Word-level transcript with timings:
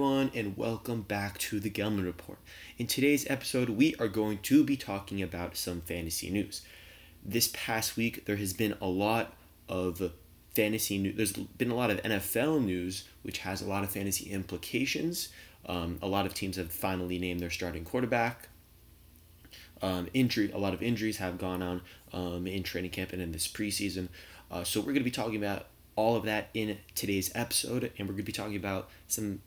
everyone, 0.00 0.30
and 0.34 0.56
welcome 0.56 1.02
back 1.02 1.36
to 1.36 1.60
the 1.60 1.68
Gelman 1.68 2.06
Report. 2.06 2.38
In 2.78 2.86
today's 2.86 3.26
episode, 3.28 3.68
we 3.68 3.94
are 3.96 4.08
going 4.08 4.38
to 4.38 4.64
be 4.64 4.74
talking 4.74 5.20
about 5.20 5.58
some 5.58 5.82
fantasy 5.82 6.30
news. 6.30 6.62
This 7.22 7.50
past 7.52 7.98
week, 7.98 8.24
there 8.24 8.36
has 8.36 8.54
been 8.54 8.74
a 8.80 8.86
lot 8.86 9.34
of 9.68 10.12
fantasy 10.54 10.96
news. 10.96 11.16
There's 11.16 11.32
been 11.32 11.70
a 11.70 11.74
lot 11.74 11.90
of 11.90 12.02
NFL 12.02 12.64
news, 12.64 13.04
which 13.20 13.40
has 13.40 13.60
a 13.60 13.66
lot 13.66 13.84
of 13.84 13.90
fantasy 13.90 14.30
implications. 14.30 15.28
Um, 15.66 15.98
a 16.00 16.08
lot 16.08 16.24
of 16.24 16.32
teams 16.32 16.56
have 16.56 16.72
finally 16.72 17.18
named 17.18 17.40
their 17.40 17.50
starting 17.50 17.84
quarterback. 17.84 18.48
Um, 19.82 20.08
injury, 20.14 20.50
a 20.50 20.58
lot 20.58 20.72
of 20.72 20.82
injuries 20.82 21.18
have 21.18 21.36
gone 21.36 21.62
on 21.62 21.82
um, 22.14 22.46
in 22.46 22.62
training 22.62 22.92
camp 22.92 23.12
and 23.12 23.20
in 23.20 23.32
this 23.32 23.46
preseason. 23.46 24.08
Uh, 24.50 24.64
so 24.64 24.80
we're 24.80 24.94
going 24.94 24.96
to 24.96 25.04
be 25.04 25.10
talking 25.10 25.36
about 25.36 25.66
all 25.94 26.16
of 26.16 26.24
that 26.24 26.48
in 26.54 26.78
today's 26.94 27.30
episode, 27.34 27.92
and 27.98 28.08
we're 28.08 28.14
going 28.14 28.18
to 28.18 28.22
be 28.22 28.32
talking 28.32 28.56
about 28.56 28.88
some 29.06 29.42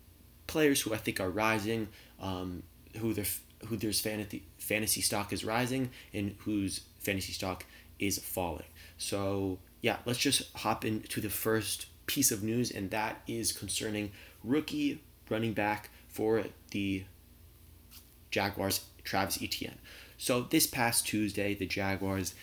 players 0.48 0.82
who 0.82 0.94
I 0.94 0.98
think 0.98 1.20
are 1.20 1.30
rising, 1.30 1.88
um, 2.20 2.64
who 2.98 3.14
their 3.14 3.26
who 3.68 3.78
their 3.78 3.94
fantasy 3.94 4.44
fantasy 4.58 5.02
stock 5.02 5.32
is 5.34 5.46
rising, 5.46 5.90
and 6.14 6.36
whose 6.40 6.82
fantasy 7.00 7.34
stock 7.34 7.66
is 8.00 8.18
falling. 8.20 8.66
So 8.98 9.60
yeah, 9.82 9.98
let's 10.06 10.20
just 10.20 10.56
hop 10.58 10.86
into 10.86 11.22
the 11.22 11.30
first 11.30 11.88
piece 12.06 12.32
of 12.32 12.44
news, 12.44 12.72
and 12.72 12.90
that 12.92 13.22
is 13.28 13.52
concerning 13.52 14.12
rookie 14.44 15.02
running 15.30 15.54
back 15.54 15.90
for 16.10 16.46
the 16.72 17.04
Jaguars, 18.32 18.86
Travis 19.04 19.42
Etienne. 19.42 19.78
So 20.18 20.42
this 20.42 20.68
past 20.68 21.06
Tuesday, 21.06 21.54
the 21.54 21.66
Jaguars 21.66 22.34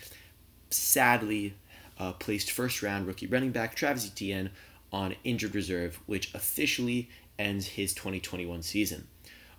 sadly 0.69 1.55
uh, 1.99 2.13
placed 2.13 2.51
first 2.51 2.81
round 2.81 3.07
rookie 3.07 3.27
running 3.27 3.51
back 3.51 3.75
Travis 3.75 4.07
Etienne 4.07 4.51
on 4.91 5.15
injured 5.23 5.55
reserve, 5.55 5.99
which 6.05 6.33
officially 6.33 7.09
ends 7.37 7.67
his 7.67 7.93
2021 7.93 8.61
season. 8.63 9.07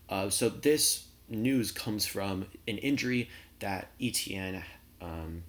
Uh, 0.09 0.29
so 0.29 0.49
this 0.49 1.07
news 1.29 1.73
comes 1.73 2.07
from 2.07 2.47
an 2.69 2.79
injury 2.79 3.31
that 3.61 3.89
Etienne 4.01 4.63
um, 5.01 5.43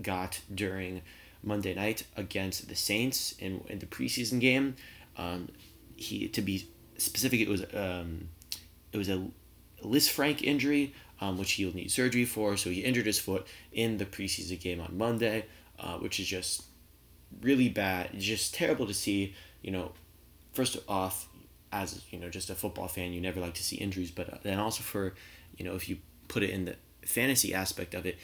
got 0.00 0.40
during 0.54 1.02
Monday 1.42 1.74
night 1.74 2.04
against 2.16 2.68
the 2.68 2.74
Saints 2.74 3.34
in, 3.38 3.62
in 3.68 3.78
the 3.78 3.86
preseason 3.86 4.40
game. 4.40 4.76
Um, 5.16 5.48
he 5.96 6.28
to 6.28 6.42
be 6.42 6.68
specific, 6.96 7.40
it 7.40 7.48
was 7.48 7.62
um, 7.74 8.28
it 8.92 8.98
was 8.98 9.08
a 9.08 9.28
Lisfranc 9.82 10.42
injury, 10.42 10.94
um, 11.20 11.38
which 11.38 11.52
he'll 11.52 11.74
need 11.74 11.90
surgery 11.90 12.24
for. 12.24 12.56
So 12.56 12.70
he 12.70 12.80
injured 12.80 13.06
his 13.06 13.18
foot 13.18 13.46
in 13.72 13.98
the 13.98 14.06
preseason 14.06 14.58
game 14.58 14.80
on 14.80 14.96
Monday 14.96 15.44
uh, 15.78 15.98
which 15.98 16.20
is 16.20 16.26
just 16.26 16.64
really 17.40 17.68
bad. 17.68 18.10
It's 18.12 18.24
just 18.24 18.54
terrible 18.54 18.86
to 18.86 18.94
see. 18.94 19.34
You 19.62 19.70
know, 19.70 19.92
first 20.52 20.78
off, 20.88 21.28
as 21.74 22.00
you 22.10 22.18
know, 22.18 22.30
just 22.30 22.50
a 22.50 22.54
football 22.54 22.88
fan, 22.88 23.12
you 23.12 23.20
never 23.20 23.40
like 23.40 23.54
to 23.54 23.62
see 23.62 23.76
injuries, 23.76 24.10
but 24.10 24.32
uh, 24.32 24.38
then 24.42 24.58
also 24.58 24.82
for, 24.82 25.14
you 25.56 25.64
know, 25.64 25.74
if 25.74 25.88
you 25.88 25.98
put 26.28 26.42
it 26.42 26.50
in 26.50 26.64
the 26.64 26.76
fantasy 27.04 27.52
aspect 27.52 27.94
of 27.94 28.06
it, 28.06 28.16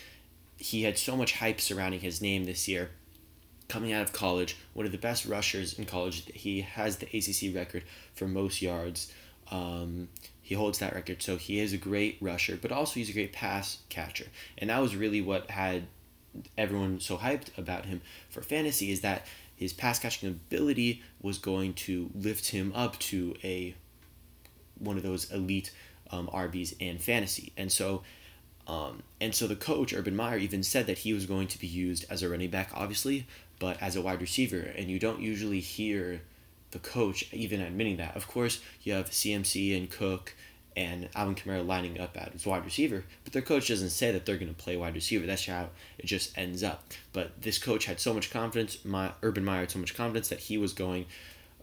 he 0.56 0.82
had 0.84 0.96
so 0.96 1.16
much 1.16 1.34
hype 1.34 1.60
surrounding 1.60 2.00
his 2.00 2.22
name 2.22 2.44
this 2.44 2.68
year. 2.68 2.90
Coming 3.68 3.92
out 3.92 4.02
of 4.02 4.12
college, 4.12 4.56
one 4.72 4.86
of 4.86 4.92
the 4.92 4.98
best 4.98 5.26
rushers 5.26 5.78
in 5.78 5.84
college. 5.84 6.24
He 6.34 6.62
has 6.62 6.96
the 6.98 7.06
ACC 7.06 7.54
record 7.54 7.84
for 8.14 8.26
most 8.26 8.62
yards. 8.62 9.12
Um, 9.50 10.08
he 10.42 10.54
holds 10.54 10.78
that 10.78 10.94
record, 10.94 11.22
so 11.22 11.36
he 11.36 11.60
is 11.60 11.72
a 11.72 11.76
great 11.76 12.18
rusher, 12.20 12.58
but 12.60 12.72
also 12.72 12.94
he's 12.94 13.10
a 13.10 13.12
great 13.12 13.32
pass 13.32 13.78
catcher. 13.88 14.26
And 14.58 14.70
that 14.70 14.80
was 14.80 14.96
really 14.96 15.20
what 15.20 15.50
had 15.50 15.86
everyone 16.56 17.00
so 17.00 17.16
hyped 17.16 17.56
about 17.58 17.86
him 17.86 18.00
for 18.28 18.42
fantasy 18.42 18.92
is 18.92 19.00
that 19.00 19.26
his 19.60 19.74
pass 19.74 19.98
catching 19.98 20.26
ability 20.26 21.02
was 21.20 21.36
going 21.36 21.74
to 21.74 22.10
lift 22.14 22.48
him 22.48 22.72
up 22.74 22.98
to 22.98 23.36
a 23.44 23.74
one 24.78 24.96
of 24.96 25.02
those 25.02 25.30
elite 25.30 25.70
um, 26.10 26.28
RBs 26.32 26.74
in 26.78 26.96
fantasy. 26.96 27.52
And 27.58 27.70
so 27.70 28.02
um, 28.66 29.02
and 29.20 29.34
so 29.34 29.46
the 29.46 29.56
coach, 29.56 29.92
Urban 29.92 30.16
Meyer, 30.16 30.38
even 30.38 30.62
said 30.62 30.86
that 30.86 30.98
he 30.98 31.12
was 31.12 31.26
going 31.26 31.48
to 31.48 31.58
be 31.58 31.66
used 31.66 32.06
as 32.08 32.22
a 32.22 32.28
running 32.28 32.50
back, 32.50 32.70
obviously, 32.72 33.26
but 33.58 33.80
as 33.82 33.96
a 33.96 34.00
wide 34.00 34.22
receiver. 34.22 34.72
And 34.76 34.88
you 34.88 34.98
don't 34.98 35.20
usually 35.20 35.60
hear 35.60 36.22
the 36.70 36.78
coach 36.78 37.28
even 37.32 37.60
admitting 37.60 37.98
that. 37.98 38.16
Of 38.16 38.28
course, 38.28 38.60
you 38.82 38.94
have 38.94 39.10
CMC 39.10 39.76
and 39.76 39.90
Cook 39.90 40.34
and 40.76 41.08
Alvin 41.14 41.34
Kamara 41.34 41.66
lining 41.66 42.00
up 42.00 42.16
as 42.16 42.46
wide 42.46 42.64
receiver, 42.64 43.04
but 43.24 43.32
their 43.32 43.42
coach 43.42 43.68
doesn't 43.68 43.90
say 43.90 44.12
that 44.12 44.24
they're 44.24 44.38
going 44.38 44.54
to 44.54 44.62
play 44.62 44.76
wide 44.76 44.94
receiver. 44.94 45.26
That's 45.26 45.46
how 45.46 45.70
it 45.98 46.06
just 46.06 46.36
ends 46.38 46.62
up. 46.62 46.84
But 47.12 47.42
this 47.42 47.58
coach 47.58 47.86
had 47.86 48.00
so 48.00 48.14
much 48.14 48.30
confidence, 48.30 48.84
my 48.84 49.12
Urban 49.22 49.44
Meyer 49.44 49.60
had 49.60 49.70
so 49.70 49.78
much 49.78 49.94
confidence 49.94 50.28
that 50.28 50.40
he 50.40 50.58
was 50.58 50.72
going, 50.72 51.06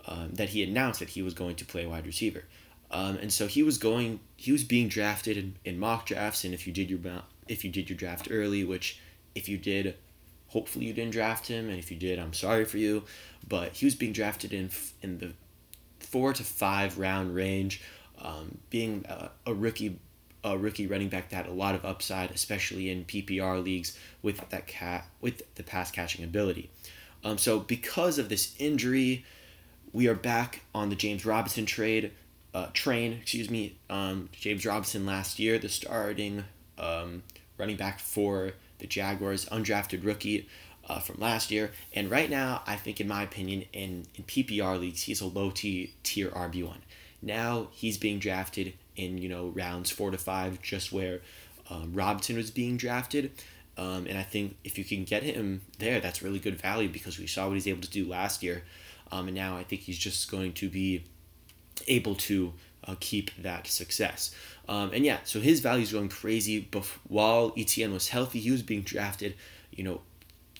um, 0.08 0.32
that 0.34 0.50
he 0.50 0.64
announced 0.64 1.00
that 1.00 1.10
he 1.10 1.22
was 1.22 1.34
going 1.34 1.56
to 1.56 1.66
play 1.66 1.86
wide 1.86 2.06
receiver, 2.06 2.44
um, 2.92 3.18
and 3.18 3.32
so 3.32 3.48
he 3.48 3.64
was 3.64 3.78
going, 3.78 4.20
he 4.36 4.52
was 4.52 4.64
being 4.64 4.88
drafted 4.88 5.38
in, 5.38 5.56
in 5.66 5.80
mock 5.80 6.06
drafts, 6.06 6.44
and 6.44 6.54
if 6.54 6.66
you 6.66 6.74
did 6.74 6.90
your 6.90 7.00
if 7.48 7.64
you 7.64 7.72
did 7.72 7.90
your 7.90 7.98
draft 7.98 8.28
early, 8.30 8.64
which 8.64 9.00
if 9.36 9.48
you 9.48 9.58
did, 9.58 9.96
hopefully 10.48 10.86
you 10.86 10.94
didn't 10.94 11.12
draft 11.12 11.48
him, 11.48 11.70
and 11.70 11.80
if 11.80 11.92
you 11.92 11.98
did, 11.98 12.20
I'm 12.20 12.34
sorry 12.34 12.66
for 12.66 12.78
you, 12.78 13.04
but 13.48 13.74
he 13.74 13.86
was 13.86 13.96
being 13.96 14.14
drafted 14.14 14.54
in 14.54 14.70
in 15.02 15.20
the 15.20 15.34
four 16.00 16.34
to 16.34 16.44
five 16.44 16.98
round 16.98 17.36
range 17.36 17.82
um, 18.22 18.58
being 18.70 19.06
a, 19.08 19.30
a, 19.46 19.54
rookie 19.54 20.00
a 20.44 20.58
rookie 20.58 20.88
running 20.88 21.10
back 21.10 21.30
that 21.30 21.48
a 21.48 21.52
lot 21.52 21.76
of 21.76 21.84
upside, 21.86 22.32
especially 22.32 22.90
in 22.90 23.06
PPR 23.06 23.64
leagues 23.64 23.98
with 24.22 24.50
that 24.50 24.68
cat 24.68 25.06
with 25.22 25.44
the 25.56 25.64
pass 25.64 25.92
catching 25.92 26.24
ability. 26.24 26.70
Um, 27.24 27.38
so 27.38 27.60
because 27.60 28.20
of 28.20 28.30
this 28.30 28.56
injury, 28.60 29.26
we 29.92 30.08
are 30.08 30.16
back 30.16 30.62
on 30.74 30.90
the 30.90 30.96
James 30.96 31.26
Robinson 31.26 31.66
trade 31.66 32.12
uh, 32.54 32.68
train. 32.74 33.14
Excuse 33.14 33.50
me, 33.50 33.78
um, 33.90 34.30
James 34.32 34.66
Robinson 34.66 35.06
last 35.06 35.40
year, 35.40 35.58
the 35.58 35.70
starting 35.70 36.44
um, 36.78 37.24
running 37.58 37.76
back 37.76 38.00
for 38.00 38.54
the 38.80 38.88
Jaguars, 38.88 39.46
undrafted 39.48 40.06
rookie. 40.06 40.48
Uh, 40.90 41.00
from 41.00 41.20
last 41.20 41.52
year, 41.52 41.70
and 41.92 42.10
right 42.10 42.30
now, 42.30 42.64
I 42.66 42.78
think, 42.78 43.02
in 43.02 43.10
my 43.10 43.22
opinion, 43.22 43.66
in, 43.74 44.06
in 44.16 44.24
PPR 44.24 44.80
leagues, 44.80 45.04
he's 45.04 45.20
a 45.20 45.26
low 45.26 45.52
tier 45.52 45.90
RB 46.06 46.66
one. 46.66 46.80
Now 47.22 47.68
he's 47.72 47.98
being 47.98 48.20
drafted 48.20 48.74
in 48.96 49.18
you 49.18 49.30
know 49.30 49.48
rounds 49.50 49.90
four 49.90 50.12
to 50.12 50.18
five, 50.18 50.62
just 50.62 50.92
where 50.92 51.22
um, 51.70 51.94
Robinson 51.94 52.36
was 52.36 52.52
being 52.52 52.78
drafted. 52.78 53.32
Um, 53.78 54.08
and 54.08 54.18
I 54.18 54.24
think 54.24 54.58
if 54.64 54.78
you 54.78 54.84
can 54.84 55.04
get 55.04 55.22
him 55.22 55.62
there, 55.78 56.00
that's 56.00 56.24
really 56.24 56.40
good 56.40 56.60
value 56.60 56.90
because 56.90 57.20
we 57.20 57.28
saw 57.28 57.48
what 57.48 57.54
he's 57.54 57.68
able 57.68 57.82
to 57.82 57.90
do 57.90 58.08
last 58.08 58.42
year. 58.42 58.64
Um, 59.12 59.28
and 59.28 59.36
now 59.36 59.56
I 59.56 59.64
think 59.64 59.82
he's 59.82 60.00
just 60.00 60.32
going 60.32 60.54
to 60.54 60.70
be 60.70 61.04
able 61.88 62.16
to 62.16 62.54
uh, 62.88 62.96
keep 63.00 63.32
that 63.42 63.68
success. 63.68 64.34
Um, 64.68 64.92
and 64.94 65.06
yeah, 65.06 65.20
so 65.24 65.40
his 65.40 65.60
value 65.60 65.84
is 65.84 65.92
going 65.92 66.10
crazy. 66.10 66.68
But 66.72 66.86
while 67.08 67.54
Etienne 67.58 67.94
was 67.94 68.10
healthy, 68.10 68.40
he 68.40 68.52
was 68.52 68.64
being 68.64 68.82
drafted, 68.82 69.36
you 69.72 69.84
know, 69.84 70.02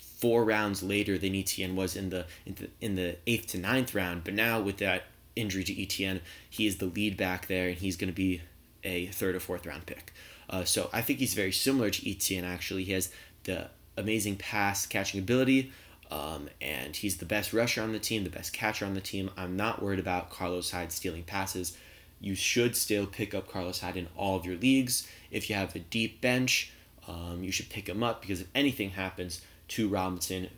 four 0.00 0.44
rounds 0.44 0.82
later 0.82 1.18
than 1.18 1.34
Etienne 1.34 1.76
was 1.76 1.96
in 1.96 2.10
the 2.10 2.26
in 2.46 2.54
the, 2.54 2.70
in 2.80 2.94
the 2.96 3.16
eighth 3.26 3.48
to 3.48 3.58
ninth 3.58 3.94
round. 3.94 4.24
But 4.24 4.34
now 4.34 4.60
with 4.60 4.78
that 4.78 5.04
injury 5.38 5.64
to 5.64 5.82
Etienne, 5.82 6.20
he 6.48 6.66
is 6.66 6.78
the 6.78 6.86
lead 6.86 7.16
back 7.16 7.46
there, 7.46 7.68
and 7.68 7.78
he's 7.78 7.96
going 7.96 8.10
to 8.10 8.16
be 8.16 8.42
a 8.84 9.06
third 9.06 9.34
or 9.34 9.40
fourth 9.40 9.66
round 9.66 9.86
pick. 9.86 10.12
Uh, 10.50 10.64
so 10.64 10.88
I 10.92 11.02
think 11.02 11.18
he's 11.18 11.34
very 11.34 11.52
similar 11.52 11.90
to 11.90 12.10
Etienne. 12.10 12.44
Actually, 12.44 12.84
he 12.84 12.92
has 12.92 13.10
the 13.44 13.68
amazing 13.96 14.36
pass 14.36 14.86
catching 14.86 15.20
ability, 15.20 15.72
um, 16.10 16.48
and 16.60 16.96
he's 16.96 17.18
the 17.18 17.26
best 17.26 17.52
rusher 17.52 17.82
on 17.82 17.92
the 17.92 17.98
team, 17.98 18.24
the 18.24 18.30
best 18.30 18.52
catcher 18.52 18.86
on 18.86 18.94
the 18.94 19.00
team. 19.00 19.30
I'm 19.36 19.56
not 19.56 19.82
worried 19.82 19.98
about 19.98 20.30
Carlos 20.30 20.70
Hyde 20.70 20.92
stealing 20.92 21.24
passes. 21.24 21.76
You 22.20 22.34
should 22.34 22.74
still 22.76 23.06
pick 23.06 23.34
up 23.34 23.48
Carlos 23.48 23.80
Hyde 23.80 23.96
in 23.96 24.08
all 24.16 24.36
of 24.36 24.44
your 24.44 24.56
leagues. 24.56 25.06
If 25.30 25.48
you 25.48 25.56
have 25.56 25.76
a 25.76 25.80
deep 25.80 26.20
bench, 26.20 26.72
um, 27.06 27.44
you 27.44 27.52
should 27.52 27.68
pick 27.68 27.88
him 27.88 28.02
up 28.02 28.20
because 28.20 28.40
if 28.40 28.48
anything 28.54 28.90
happens 28.90 29.42
to 29.68 29.88
Robinson, 29.88 30.48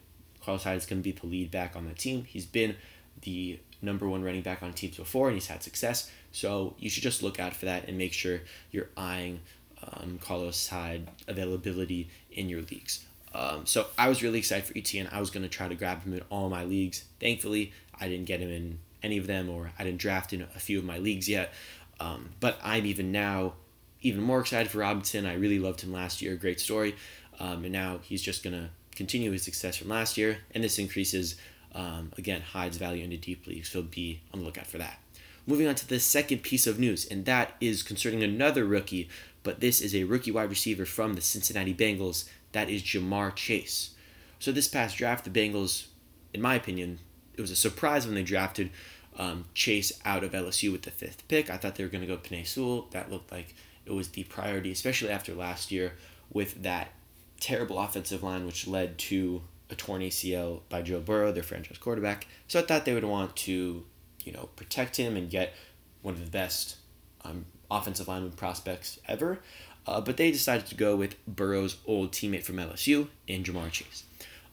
Carlos 0.42 0.64
Hyde 0.64 0.78
is 0.78 0.86
going 0.86 1.02
to 1.02 1.04
be 1.04 1.18
the 1.18 1.26
lead 1.26 1.50
back 1.50 1.76
on 1.76 1.86
the 1.86 1.94
team. 1.94 2.24
He's 2.24 2.46
been 2.46 2.76
the 3.22 3.58
number 3.82 4.08
one 4.08 4.22
running 4.22 4.42
back 4.42 4.62
on 4.62 4.72
teams 4.72 4.96
before, 4.96 5.28
and 5.28 5.36
he's 5.36 5.46
had 5.46 5.62
success. 5.62 6.10
So 6.32 6.74
you 6.78 6.90
should 6.90 7.02
just 7.02 7.22
look 7.22 7.40
out 7.40 7.54
for 7.54 7.66
that 7.66 7.88
and 7.88 7.98
make 7.98 8.12
sure 8.12 8.40
you're 8.70 8.88
eyeing 8.96 9.40
um, 9.82 10.18
Carlos 10.20 10.68
Hyde 10.68 11.08
availability 11.26 12.08
in 12.32 12.48
your 12.48 12.60
leagues. 12.60 13.04
Um, 13.34 13.64
so 13.64 13.86
I 13.96 14.08
was 14.08 14.22
really 14.22 14.38
excited 14.38 14.64
for 14.64 14.76
Etienne. 14.76 15.08
I 15.12 15.20
was 15.20 15.30
going 15.30 15.42
to 15.42 15.48
try 15.48 15.68
to 15.68 15.74
grab 15.74 16.02
him 16.02 16.14
in 16.14 16.22
all 16.30 16.48
my 16.48 16.64
leagues. 16.64 17.04
Thankfully, 17.20 17.72
I 17.98 18.08
didn't 18.08 18.26
get 18.26 18.40
him 18.40 18.50
in 18.50 18.78
any 19.02 19.18
of 19.18 19.26
them, 19.26 19.48
or 19.48 19.72
I 19.78 19.84
didn't 19.84 20.00
draft 20.00 20.32
in 20.32 20.42
a 20.42 20.58
few 20.58 20.78
of 20.78 20.84
my 20.84 20.98
leagues 20.98 21.28
yet. 21.28 21.52
Um, 22.00 22.30
but 22.40 22.58
I'm 22.62 22.86
even 22.86 23.12
now 23.12 23.54
even 24.02 24.22
more 24.22 24.40
excited 24.40 24.70
for 24.70 24.78
Robinson. 24.78 25.26
I 25.26 25.34
really 25.34 25.58
loved 25.58 25.82
him 25.82 25.92
last 25.92 26.22
year. 26.22 26.34
Great 26.34 26.58
story. 26.58 26.96
Um, 27.38 27.64
and 27.64 27.72
now 27.72 28.00
he's 28.02 28.22
just 28.22 28.42
going 28.42 28.54
to 28.54 28.70
continue 28.94 29.30
his 29.30 29.42
success 29.42 29.76
from 29.76 29.88
last 29.88 30.18
year, 30.18 30.38
and 30.52 30.64
this 30.64 30.78
increases 30.78 31.36
um, 31.74 32.12
again, 32.18 32.40
Hyde's 32.40 32.76
value 32.76 33.04
into 33.04 33.16
deep 33.16 33.46
leagues, 33.46 33.70
so 33.70 33.82
be 33.82 34.22
on 34.32 34.40
the 34.40 34.46
lookout 34.46 34.66
for 34.66 34.78
that. 34.78 34.98
Moving 35.46 35.66
on 35.66 35.74
to 35.76 35.88
the 35.88 36.00
second 36.00 36.42
piece 36.42 36.66
of 36.66 36.78
news, 36.78 37.06
and 37.06 37.24
that 37.24 37.54
is 37.60 37.82
concerning 37.82 38.22
another 38.22 38.64
rookie, 38.64 39.08
but 39.42 39.60
this 39.60 39.80
is 39.80 39.94
a 39.94 40.04
rookie 40.04 40.30
wide 40.30 40.50
receiver 40.50 40.84
from 40.84 41.14
the 41.14 41.20
Cincinnati 41.20 41.74
Bengals. 41.74 42.28
That 42.52 42.68
is 42.68 42.82
Ja'Marr 42.82 43.34
Chase. 43.34 43.94
So 44.38 44.52
this 44.52 44.68
past 44.68 44.96
draft, 44.96 45.24
the 45.24 45.30
Bengals, 45.30 45.86
in 46.34 46.42
my 46.42 46.54
opinion, 46.54 46.98
it 47.34 47.40
was 47.40 47.50
a 47.50 47.56
surprise 47.56 48.06
when 48.06 48.14
they 48.14 48.22
drafted 48.22 48.70
um, 49.16 49.44
Chase 49.54 49.92
out 50.04 50.24
of 50.24 50.32
LSU 50.32 50.72
with 50.72 50.82
the 50.82 50.90
fifth 50.90 51.26
pick. 51.28 51.50
I 51.50 51.56
thought 51.56 51.76
they 51.76 51.84
were 51.84 51.90
going 51.90 52.06
to 52.06 52.06
go 52.06 52.16
Penei 52.16 52.46
Sewell. 52.46 52.88
That 52.90 53.10
looked 53.10 53.32
like 53.32 53.54
it 53.86 53.92
was 53.92 54.08
the 54.08 54.24
priority, 54.24 54.70
especially 54.72 55.10
after 55.10 55.34
last 55.34 55.70
year 55.70 55.94
with 56.32 56.62
that 56.62 56.92
terrible 57.40 57.78
offensive 57.78 58.22
line, 58.22 58.46
which 58.46 58.66
led 58.66 58.98
to 58.98 59.42
a 59.70 59.74
torn 59.74 60.02
ACL 60.02 60.60
by 60.68 60.82
Joe 60.82 61.00
Burrow, 61.00 61.32
their 61.32 61.42
franchise 61.42 61.78
quarterback. 61.78 62.26
So 62.48 62.58
I 62.58 62.62
thought 62.62 62.84
they 62.84 62.94
would 62.94 63.04
want 63.04 63.36
to, 63.36 63.84
you 64.24 64.32
know, 64.32 64.48
protect 64.56 64.96
him 64.96 65.16
and 65.16 65.30
get 65.30 65.54
one 66.02 66.14
of 66.14 66.24
the 66.24 66.30
best 66.30 66.76
um, 67.24 67.46
offensive 67.70 68.08
lineman 68.08 68.32
prospects 68.32 68.98
ever. 69.06 69.40
Uh, 69.86 70.00
but 70.00 70.16
they 70.16 70.30
decided 70.30 70.66
to 70.66 70.74
go 70.74 70.96
with 70.96 71.14
Burrow's 71.26 71.76
old 71.86 72.12
teammate 72.12 72.44
from 72.44 72.56
LSU 72.56 73.08
in 73.26 73.42
Ja'Marr 73.42 73.70
Chase. 73.70 74.04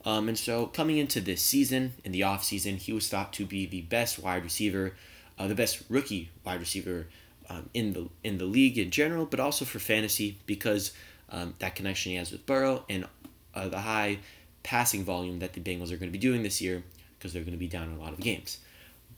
Um, 0.05 0.29
and 0.29 0.37
so 0.37 0.67
coming 0.67 0.97
into 0.97 1.19
this 1.19 1.41
season, 1.41 1.93
in 2.05 2.11
the 2.11 2.21
offseason, 2.21 2.77
he 2.77 2.93
was 2.93 3.09
thought 3.09 3.33
to 3.33 3.45
be 3.45 3.65
the 3.65 3.81
best 3.81 4.19
wide 4.19 4.43
receiver, 4.43 4.93
uh, 5.37 5.47
the 5.47 5.55
best 5.55 5.83
rookie 5.89 6.29
wide 6.45 6.59
receiver 6.59 7.07
um, 7.49 7.69
in 7.73 7.93
the 7.93 8.09
in 8.23 8.37
the 8.37 8.45
league 8.45 8.77
in 8.77 8.89
general, 8.89 9.25
but 9.25 9.39
also 9.39 9.65
for 9.65 9.79
fantasy 9.79 10.37
because 10.45 10.93
um, 11.29 11.55
that 11.59 11.75
connection 11.75 12.11
he 12.11 12.17
has 12.17 12.31
with 12.31 12.45
Burrow 12.45 12.85
and 12.89 13.05
uh, 13.53 13.67
the 13.67 13.79
high 13.79 14.19
passing 14.67 15.05
volume 15.05 15.39
that 15.39 15.53
the 15.53 15.61
Bengals 15.61 15.93
are 15.93 15.97
going 15.97 16.11
to 16.11 16.17
be 16.17 16.17
doing 16.17 16.43
this 16.43 16.59
year 16.59 16.83
because 17.17 17.31
they're 17.31 17.41
going 17.41 17.53
to 17.53 17.57
be 17.57 17.69
down 17.69 17.87
in 17.87 17.95
a 17.95 18.01
lot 18.01 18.11
of 18.11 18.19
games. 18.19 18.59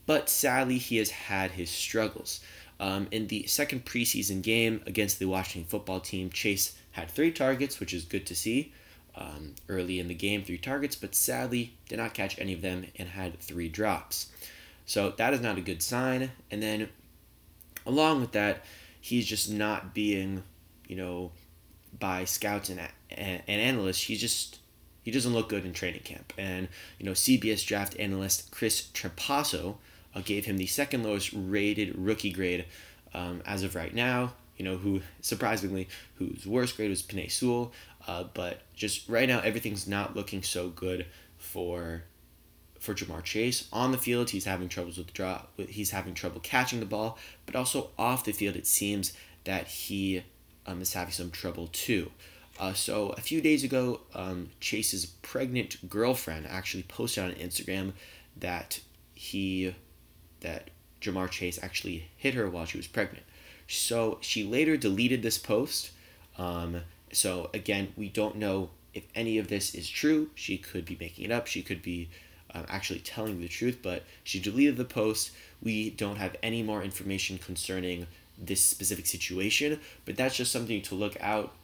But 0.06 0.28
sadly, 0.28 0.78
he 0.78 0.98
has 0.98 1.10
had 1.10 1.50
his 1.50 1.68
struggles. 1.68 2.38
Um, 2.78 3.08
in 3.10 3.26
the 3.26 3.48
second 3.48 3.84
preseason 3.84 4.42
game 4.42 4.80
against 4.86 5.18
the 5.18 5.26
Washington 5.26 5.68
football 5.68 5.98
team, 5.98 6.30
Chase 6.30 6.76
had 6.92 7.10
three 7.10 7.32
targets, 7.32 7.80
which 7.80 7.92
is 7.92 8.04
good 8.04 8.26
to 8.26 8.36
see. 8.36 8.72
Um, 9.16 9.56
early 9.68 9.98
in 9.98 10.06
the 10.06 10.14
game, 10.14 10.44
three 10.44 10.56
targets, 10.56 10.94
but 10.94 11.16
sadly 11.16 11.74
did 11.88 11.98
not 11.98 12.14
catch 12.14 12.38
any 12.38 12.52
of 12.52 12.62
them 12.62 12.86
and 12.94 13.08
had 13.08 13.40
three 13.40 13.68
drops. 13.68 14.28
So 14.86 15.10
that 15.10 15.34
is 15.34 15.40
not 15.40 15.58
a 15.58 15.60
good 15.60 15.82
sign. 15.82 16.30
And 16.52 16.62
then, 16.62 16.88
along 17.84 18.20
with 18.20 18.30
that, 18.32 18.64
he's 19.00 19.26
just 19.26 19.50
not 19.50 19.94
being, 19.94 20.44
you 20.86 20.94
know, 20.94 21.32
by 21.98 22.24
scouts 22.24 22.68
and, 22.68 22.78
and, 23.10 23.42
and 23.48 23.60
analysts. 23.60 24.04
He's 24.04 24.20
just 24.20 24.59
he 25.02 25.10
doesn't 25.10 25.32
look 25.32 25.48
good 25.48 25.64
in 25.64 25.72
training 25.72 26.02
camp. 26.02 26.32
And 26.36 26.68
you 26.98 27.06
know, 27.06 27.12
CBS 27.12 27.66
draft 27.66 27.96
analyst 27.98 28.50
Chris 28.50 28.88
Trapasso 28.92 29.76
uh, 30.14 30.20
gave 30.20 30.44
him 30.44 30.56
the 30.56 30.66
second 30.66 31.04
lowest 31.04 31.30
rated 31.34 31.96
rookie 31.96 32.32
grade 32.32 32.66
um, 33.14 33.42
as 33.46 33.62
of 33.62 33.74
right 33.74 33.94
now. 33.94 34.34
You 34.56 34.64
know, 34.64 34.76
who 34.76 35.00
surprisingly, 35.22 35.88
whose 36.16 36.46
worst 36.46 36.76
grade 36.76 36.90
was 36.90 37.02
Penei 37.02 37.30
Sewell. 37.30 37.72
Uh, 38.06 38.24
but 38.34 38.60
just 38.74 39.08
right 39.08 39.28
now, 39.28 39.40
everything's 39.40 39.86
not 39.86 40.14
looking 40.16 40.42
so 40.42 40.68
good 40.68 41.06
for 41.38 42.04
for 42.78 42.94
Ja'Marr 42.94 43.22
Chase. 43.22 43.68
On 43.72 43.92
the 43.92 43.98
field, 43.98 44.30
he's 44.30 44.46
having 44.46 44.68
troubles 44.68 44.96
with 44.96 45.12
draw. 45.12 45.42
He's 45.56 45.90
having 45.90 46.14
trouble 46.14 46.40
catching 46.40 46.80
the 46.80 46.86
ball, 46.86 47.18
but 47.46 47.54
also 47.54 47.90
off 47.98 48.24
the 48.24 48.32
field, 48.32 48.56
it 48.56 48.66
seems 48.66 49.12
that 49.44 49.66
he 49.66 50.24
um, 50.66 50.80
is 50.80 50.94
having 50.94 51.12
some 51.12 51.30
trouble 51.30 51.68
too. 51.68 52.10
Uh, 52.60 52.74
so 52.74 53.08
a 53.16 53.20
few 53.22 53.40
days 53.40 53.64
ago, 53.64 54.02
um, 54.14 54.50
Chase's 54.60 55.06
pregnant 55.06 55.88
girlfriend 55.88 56.46
actually 56.46 56.82
posted 56.82 57.24
on 57.24 57.32
Instagram 57.32 57.94
that 58.36 58.80
he 59.14 59.74
that 60.40 60.68
Ja'Marr 61.00 61.30
Chase 61.30 61.58
actually 61.62 62.08
hit 62.18 62.34
her 62.34 62.50
while 62.50 62.66
she 62.66 62.76
was 62.76 62.86
pregnant. 62.86 63.24
So 63.66 64.18
she 64.20 64.44
later 64.44 64.76
deleted 64.76 65.22
this 65.22 65.38
post. 65.38 65.92
Um, 66.36 66.82
so 67.12 67.48
again, 67.54 67.94
we 67.96 68.10
don't 68.10 68.36
know 68.36 68.68
if 68.92 69.04
any 69.14 69.38
of 69.38 69.48
this 69.48 69.74
is 69.74 69.88
true. 69.88 70.28
She 70.34 70.58
could 70.58 70.84
be 70.84 70.98
making 71.00 71.24
it 71.24 71.30
up. 71.30 71.46
She 71.46 71.62
could 71.62 71.80
be 71.80 72.10
um, 72.54 72.66
actually 72.68 73.00
telling 73.00 73.40
the 73.40 73.48
truth, 73.48 73.78
but 73.82 74.02
she 74.22 74.38
deleted 74.38 74.76
the 74.76 74.84
post. 74.84 75.30
We 75.62 75.88
don't 75.88 76.16
have 76.16 76.36
any 76.42 76.62
more 76.62 76.82
information 76.82 77.38
concerning 77.38 78.06
this 78.36 78.60
specific 78.60 79.06
situation, 79.06 79.80
but 80.04 80.16
that's 80.16 80.36
just 80.36 80.52
something 80.52 80.82
to 80.82 80.94
look 80.94 81.16
out. 81.20 81.54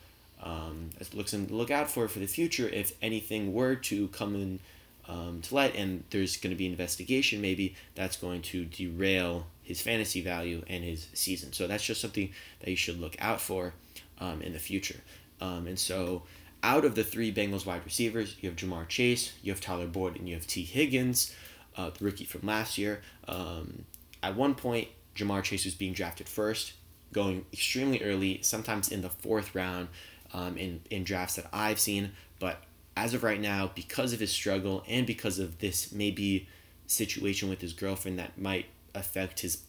Um, 0.42 0.90
looks 1.14 1.32
and 1.32 1.50
look 1.50 1.70
out 1.70 1.90
for 1.90 2.08
for 2.08 2.18
the 2.18 2.26
future 2.26 2.68
if 2.68 2.92
anything 3.00 3.52
were 3.52 3.74
to 3.74 4.08
come 4.08 4.34
in 4.34 4.60
um, 5.08 5.40
to 5.42 5.54
light 5.54 5.74
and 5.76 6.04
there's 6.10 6.36
going 6.36 6.50
to 6.50 6.56
be 6.56 6.66
investigation 6.66 7.40
maybe 7.40 7.76
that's 7.94 8.16
going 8.16 8.42
to 8.42 8.64
derail 8.64 9.46
his 9.62 9.80
fantasy 9.80 10.20
value 10.20 10.62
and 10.68 10.84
his 10.84 11.08
season. 11.14 11.52
So 11.52 11.66
that's 11.66 11.84
just 11.84 12.00
something 12.00 12.30
that 12.60 12.70
you 12.70 12.76
should 12.76 13.00
look 13.00 13.16
out 13.18 13.40
for 13.40 13.74
um, 14.20 14.42
in 14.42 14.52
the 14.52 14.58
future. 14.58 15.00
Um, 15.40 15.66
and 15.66 15.78
so 15.78 16.22
out 16.62 16.84
of 16.84 16.94
the 16.94 17.04
three 17.04 17.32
Bengals 17.32 17.66
wide 17.66 17.84
receivers 17.84 18.36
you 18.40 18.48
have 18.48 18.56
Ja'Marr 18.56 18.88
Chase 18.88 19.32
you 19.42 19.52
have 19.52 19.60
Tyler 19.60 19.86
Boyd 19.86 20.16
and 20.16 20.28
you 20.28 20.34
have 20.34 20.46
Tee 20.46 20.64
Higgins 20.64 21.34
uh, 21.76 21.90
the 21.90 22.04
rookie 22.04 22.24
from 22.24 22.46
last 22.46 22.78
year. 22.78 23.02
Um, 23.28 23.84
at 24.22 24.36
one 24.36 24.54
point 24.54 24.88
Ja'Marr 25.16 25.42
Chase 25.42 25.64
was 25.64 25.74
being 25.74 25.92
drafted 25.92 26.28
first, 26.28 26.74
going 27.12 27.44
extremely 27.52 28.02
early, 28.02 28.40
sometimes 28.42 28.90
in 28.90 29.02
the 29.02 29.08
fourth 29.08 29.54
round 29.54 29.88
um, 30.32 30.56
in, 30.56 30.80
in 30.90 31.04
drafts 31.04 31.36
that 31.36 31.46
I've 31.52 31.80
seen. 31.80 32.12
But 32.38 32.62
as 32.96 33.14
of 33.14 33.22
right 33.22 33.40
now, 33.40 33.70
because 33.74 34.12
of 34.12 34.20
his 34.20 34.32
struggle 34.32 34.84
and 34.88 35.06
because 35.06 35.38
of 35.38 35.58
this 35.58 35.92
maybe 35.92 36.48
situation 36.86 37.48
with 37.48 37.60
his 37.60 37.72
girlfriend 37.72 38.18
that 38.18 38.38
might 38.38 38.66
affect 38.94 39.40
his 39.40 39.62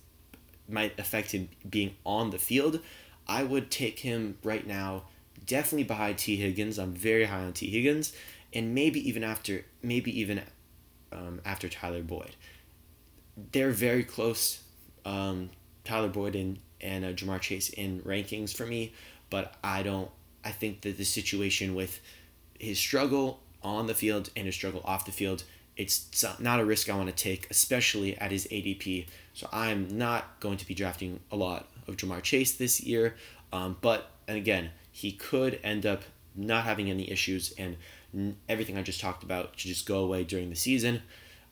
might 0.69 0.99
affect 0.99 1.31
him 1.31 1.49
being 1.69 1.95
on 2.05 2.29
the 2.29 2.37
field, 2.37 2.81
I 3.27 3.43
would 3.43 3.71
take 3.71 3.99
him 3.99 4.37
right 4.43 4.67
now 4.67 5.03
definitely 5.45 5.83
behind 5.83 6.17
Tee 6.17 6.35
Higgins. 6.35 6.77
I'm 6.77 6.93
very 6.93 7.25
high 7.25 7.43
on 7.43 7.53
Tee 7.53 7.69
Higgins, 7.69 8.13
and 8.53 8.75
maybe 8.75 9.07
even 9.07 9.23
after 9.23 9.65
maybe 9.81 10.17
even 10.19 10.41
um, 11.11 11.41
after 11.45 11.69
Tyler 11.69 12.03
Boyd. 12.03 12.35
They're 13.51 13.71
very 13.71 14.03
close 14.03 14.61
um, 15.05 15.51
Tyler 15.83 16.09
Boyd 16.09 16.35
and, 16.35 16.59
and 16.81 17.05
uh, 17.05 17.09
Ja'Marr 17.09 17.39
Chase 17.39 17.69
in 17.69 18.01
rankings 18.01 18.53
for 18.53 18.65
me, 18.65 18.93
but 19.29 19.55
I 19.63 19.83
don't. 19.83 20.09
I 20.47 20.51
think 20.51 20.81
that 20.81 20.97
the 20.97 21.03
situation 21.03 21.75
with 21.75 21.99
his 22.57 22.79
struggle 22.79 23.41
on 23.61 23.87
the 23.87 23.93
field 23.93 24.29
and 24.33 24.45
his 24.45 24.55
struggle 24.55 24.81
off 24.85 25.05
the 25.05 25.11
field, 25.11 25.43
it's 25.75 26.25
not 26.39 26.61
a 26.61 26.65
risk 26.65 26.89
I 26.89 26.95
want 26.95 27.09
to 27.09 27.23
take, 27.23 27.47
especially 27.51 28.17
at 28.17 28.31
his 28.31 28.47
ADP. 28.47 29.07
So 29.33 29.49
I'm 29.51 29.97
not 29.97 30.39
going 30.39 30.57
to 30.57 30.65
be 30.65 30.73
drafting 30.73 31.19
a 31.33 31.35
lot 31.35 31.67
of 31.85 31.97
Ja'Marr 31.97 32.23
Chase 32.23 32.53
this 32.53 32.79
year. 32.79 33.15
Um, 33.51 33.75
but 33.81 34.09
and 34.25 34.37
again, 34.37 34.69
he 34.89 35.11
could 35.11 35.59
end 35.63 35.85
up 35.85 36.03
not 36.33 36.63
having 36.63 36.89
any 36.89 37.11
issues, 37.11 37.53
and 37.57 37.75
everything 38.47 38.77
I 38.77 38.83
just 38.83 39.01
talked 39.01 39.23
about 39.23 39.51
should 39.59 39.69
just 39.69 39.85
go 39.85 39.99
away 39.99 40.23
during 40.23 40.49
the 40.49 40.55
season. 40.55 41.01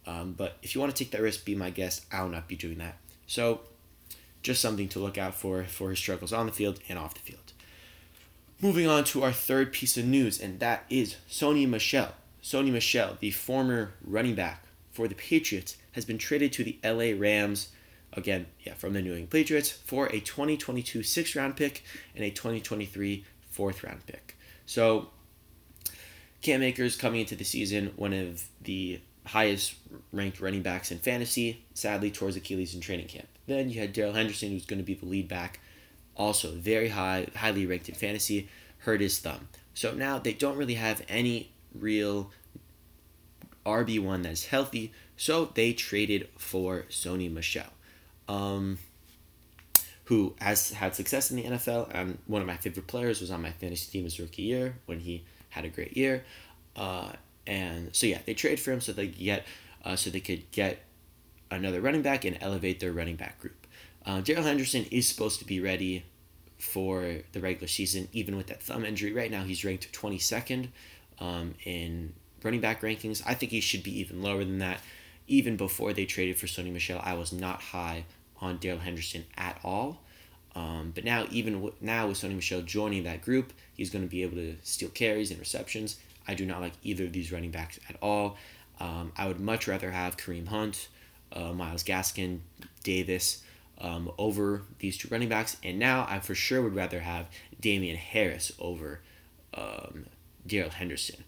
Um, 0.08 0.34
but 0.34 0.58
if 0.64 0.74
you 0.74 0.80
want 0.80 0.96
to 0.96 1.04
take 1.04 1.12
that 1.12 1.22
risk, 1.22 1.44
be 1.44 1.56
my 1.56 1.70
guest. 1.70 2.06
I 2.14 2.22
will 2.22 2.30
not 2.30 2.48
be 2.48 2.56
doing 2.56 2.78
that. 2.78 2.98
So, 3.28 3.62
just 4.42 4.62
something 4.62 4.88
to 4.90 5.00
look 5.00 5.18
out 5.18 5.36
for 5.36 5.66
for 5.66 5.90
his 5.90 6.00
struggles 6.00 6.32
on 6.32 6.46
the 6.46 6.54
field 6.54 6.80
and 6.88 6.98
off 6.98 7.14
the 7.14 7.20
field. 7.20 7.45
Moving 8.62 8.88
on 8.88 9.04
to 9.06 9.22
our 9.22 9.34
third 9.34 9.74
piece 9.74 9.98
of 9.98 10.06
news, 10.06 10.40
and 10.40 10.60
that 10.62 10.86
is 10.90 11.18
Sony 11.30 11.68
Michel. 11.68 12.14
Sony 12.42 12.72
Michel, 12.72 13.18
the 13.20 13.32
former 13.32 13.94
running 14.02 14.34
back 14.34 14.64
for 14.92 15.10
the 15.10 15.16
Patriots, 15.16 15.76
has 15.92 16.06
been 16.06 16.18
traded 16.18 16.54
to 16.54 16.64
the 16.64 16.80
LA 16.82 17.20
Rams, 17.20 17.70
again, 18.14 18.46
yeah, 18.62 18.74
from 18.74 18.94
the 18.94 19.02
New 19.02 19.12
England 19.12 19.30
Patriots, 19.30 19.70
for 19.72 20.08
a 20.08 20.22
2022 20.22 21.04
sixth 21.04 21.36
round 21.36 21.58
pick 21.58 21.84
and 22.16 22.24
a 22.24 22.30
2023 22.30 23.26
fourth 23.52 23.84
round 23.84 24.06
pick. 24.06 24.38
So, 24.66 25.10
Cam 26.42 26.64
Akers 26.64 26.96
coming 26.96 27.20
into 27.20 27.36
the 27.36 27.44
season, 27.44 27.92
one 27.98 28.14
of 28.14 28.46
the 28.62 29.02
highest 29.26 29.76
ranked 30.14 30.40
running 30.40 30.62
backs 30.62 30.92
in 30.92 31.00
fantasy, 31.00 31.66
sadly 31.74 32.10
towards 32.10 32.38
Achilles 32.38 32.74
in 32.74 32.80
training 32.80 33.08
camp. 33.08 33.28
Then 33.48 33.70
you 33.70 33.82
had 33.82 33.92
Darrell 33.92 34.14
Henderson, 34.14 34.52
who's 34.52 34.66
going 34.66 34.80
to 34.80 34.86
be 34.86 34.94
the 34.94 35.06
lead 35.06 35.28
back, 35.28 35.60
also 36.16 36.52
very 36.52 36.90
high, 36.90 37.28
highly 37.36 37.66
ranked 37.66 37.90
in 37.90 37.96
fantasy, 37.96 38.50
hurt 38.80 39.02
his 39.02 39.20
thumb. 39.20 39.50
So 39.74 39.94
now 39.94 40.20
they 40.20 40.34
don't 40.34 40.58
really 40.58 40.76
have 40.76 41.04
any 41.10 41.52
real 41.74 42.32
RB1 43.66 44.24
that's 44.24 44.46
healthy, 44.46 44.94
so 45.18 45.46
they 45.46 45.74
traded 45.74 46.30
for 46.38 46.86
Sony 46.90 47.32
Michel, 47.32 47.72
um, 48.28 48.78
who 50.06 50.36
has 50.40 50.72
had 50.72 50.96
success 50.96 51.32
in 51.32 51.38
the 51.38 51.44
NFL. 51.44 51.90
And 51.92 52.20
one 52.28 52.42
of 52.42 52.48
my 52.48 52.58
favorite 52.58 52.88
players 52.88 53.22
was 53.22 53.32
on 53.32 53.42
my 53.42 53.52
fantasy 53.52 53.92
team 53.92 54.04
his 54.04 54.20
rookie 54.20 54.44
year 54.44 54.76
when 54.86 55.00
he 55.00 55.26
had 55.50 55.66
a 55.66 55.70
great 55.70 55.98
year. 55.98 56.24
Uh, 56.76 57.14
and 57.48 57.96
so 57.96 58.08
yeah, 58.08 58.20
they 58.26 58.34
trade 58.34 58.60
for 58.60 58.72
him 58.72 58.82
so 58.82 58.92
they 58.92 59.08
get 59.08 59.46
uh, 59.84 59.96
so 59.96 60.10
they 60.10 60.20
could 60.20 60.50
get 60.52 60.80
another 61.52 61.80
running 61.80 62.02
back 62.02 62.26
and 62.26 62.38
elevate 62.42 62.80
their 62.80 62.92
running 62.92 63.16
back 63.16 63.40
group. 63.40 63.65
Uh, 64.06 64.22
Darrell 64.22 64.44
Henderson 64.44 64.86
is 64.92 65.08
supposed 65.08 65.40
to 65.40 65.46
be 65.46 65.60
ready 65.60 66.06
for 66.60 67.22
the 67.32 67.40
regular 67.40 67.68
season, 67.68 68.08
even 68.14 68.36
with 68.38 68.48
that 68.48 68.62
thumb 68.62 68.86
injury. 68.86 69.12
Right 69.12 69.32
now, 69.32 69.44
he's 69.44 69.66
ranked 69.66 69.92
22nd 69.92 70.70
um, 71.20 71.56
in 71.64 72.14
running 72.44 72.62
back 72.62 72.82
rankings. 72.82 73.24
I 73.26 73.34
think 73.34 73.52
he 73.52 73.62
should 73.62 73.84
be 73.84 74.00
even 74.00 74.22
lower 74.22 74.44
than 74.44 74.60
that. 74.60 74.80
Even 75.28 75.58
before 75.58 75.92
they 75.94 76.06
traded 76.06 76.38
for 76.38 76.46
Sony 76.46 76.72
Michel, 76.72 77.02
I 77.04 77.16
was 77.16 77.34
not 77.34 77.62
high 77.62 78.06
on 78.40 78.58
Darrell 78.58 78.80
Henderson 78.80 79.26
at 79.38 79.60
all. 79.64 80.02
Um, 80.56 80.92
but 80.94 81.04
now, 81.04 81.26
even 81.32 81.54
w- 81.56 81.74
now 81.82 82.08
with 82.08 82.18
Sony 82.18 82.36
Michel 82.36 82.62
joining 82.62 83.04
that 83.04 83.24
group, 83.24 83.52
he's 83.76 83.90
going 83.90 84.06
to 84.06 84.10
be 84.10 84.22
able 84.22 84.38
to 84.38 84.56
steal 84.62 84.90
carries 84.90 85.32
and 85.32 85.40
receptions. 85.40 85.98
I 86.28 86.36
do 86.36 86.46
not 86.46 86.62
like 86.62 86.74
either 86.84 87.06
of 87.06 87.14
these 87.14 87.32
running 87.32 87.52
backs 87.52 87.80
at 87.90 87.98
all. 88.02 88.38
Um, 88.80 89.12
I 89.18 89.28
would 89.28 89.40
much 89.40 89.68
rather 89.68 89.92
have 89.92 90.16
Kareem 90.16 90.48
Hunt 90.48 90.90
uh, 91.34 91.54
Myles 91.54 91.84
Gaskin, 91.84 92.40
Davis 92.84 93.44
um, 93.80 94.12
over 94.18 94.64
these 94.80 94.98
two 94.98 95.08
running 95.10 95.30
backs, 95.30 95.58
and 95.64 95.78
now 95.80 96.06
I 96.10 96.20
for 96.20 96.36
sure 96.36 96.62
would 96.62 96.76
rather 96.76 97.02
have 97.02 97.28
Damien 97.60 97.98
Harris 97.98 98.52
over 98.60 99.02
um, 99.54 100.06
Darrell 100.46 100.70
Henderson. 100.70 101.24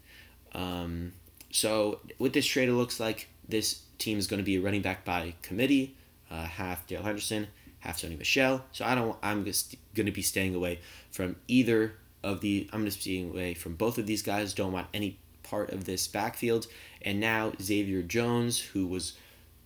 Um, 0.53 1.13
so 1.51 1.99
with 2.19 2.33
this 2.33 2.45
trade, 2.45 2.69
it 2.69 2.73
looks 2.73 2.99
like 2.99 3.29
this 3.47 3.81
team 3.97 4.17
is 4.17 4.27
going 4.27 4.39
to 4.39 4.43
be 4.45 4.55
a 4.57 4.61
running 4.61 4.81
back 4.81 5.05
by 5.05 5.33
committee, 5.41 5.95
uh, 6.29 6.43
half 6.43 6.85
Darrell 6.87 7.05
Henderson, 7.05 7.47
half 7.79 7.97
Sony 7.97 8.17
Michel. 8.17 8.63
So 8.71 8.85
I 8.85 8.95
don't. 8.95 9.17
I'm 9.21 9.45
just 9.45 9.75
going 9.95 10.05
to 10.05 10.11
be 10.11 10.21
staying 10.21 10.55
away 10.55 10.79
from 11.11 11.35
either 11.47 11.95
of 12.23 12.41
the. 12.41 12.69
I'm 12.71 12.85
just 12.85 13.01
staying 13.01 13.29
away 13.29 13.53
from 13.53 13.75
both 13.75 13.97
of 13.97 14.05
these 14.05 14.21
guys. 14.21 14.53
Don't 14.53 14.71
want 14.71 14.87
any 14.93 15.17
part 15.43 15.71
of 15.71 15.85
this 15.85 16.07
backfield. 16.07 16.67
And 17.01 17.19
now 17.19 17.53
Xavier 17.61 18.01
Jones, 18.01 18.59
who 18.59 18.87
was 18.87 19.13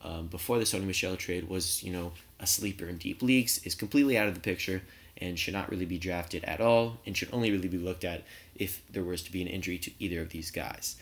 um, 0.04 0.28
before 0.28 0.60
the 0.60 0.66
Sony 0.66 0.86
Michel 0.86 1.16
trade, 1.16 1.50
was 1.50 1.84
you 1.84 1.92
know 1.92 2.14
a 2.41 2.48
sleeper 2.48 2.86
in 2.86 2.98
deep 2.98 3.21
leagues, 3.21 3.62
is 3.63 3.75
completely 3.75 4.17
out 4.17 4.27
of 4.27 4.33
the 4.33 4.39
picture 4.39 4.81
and 5.17 5.38
should 5.38 5.53
not 5.53 5.69
really 5.69 5.86
be 5.86 6.00
drafted 6.00 6.43
at 6.43 6.60
all, 6.60 6.98
and 7.05 7.15
should 7.15 7.29
only 7.31 7.51
really 7.51 7.67
be 7.67 7.77
looked 7.77 8.03
at 8.03 8.24
if 8.55 8.81
there 8.91 9.03
was 9.03 9.21
to 9.21 9.31
be 9.31 9.41
an 9.41 9.48
injury 9.48 9.77
to 9.77 9.91
either 10.00 10.21
of 10.21 10.29
these 10.29 10.50
guys. 10.51 10.95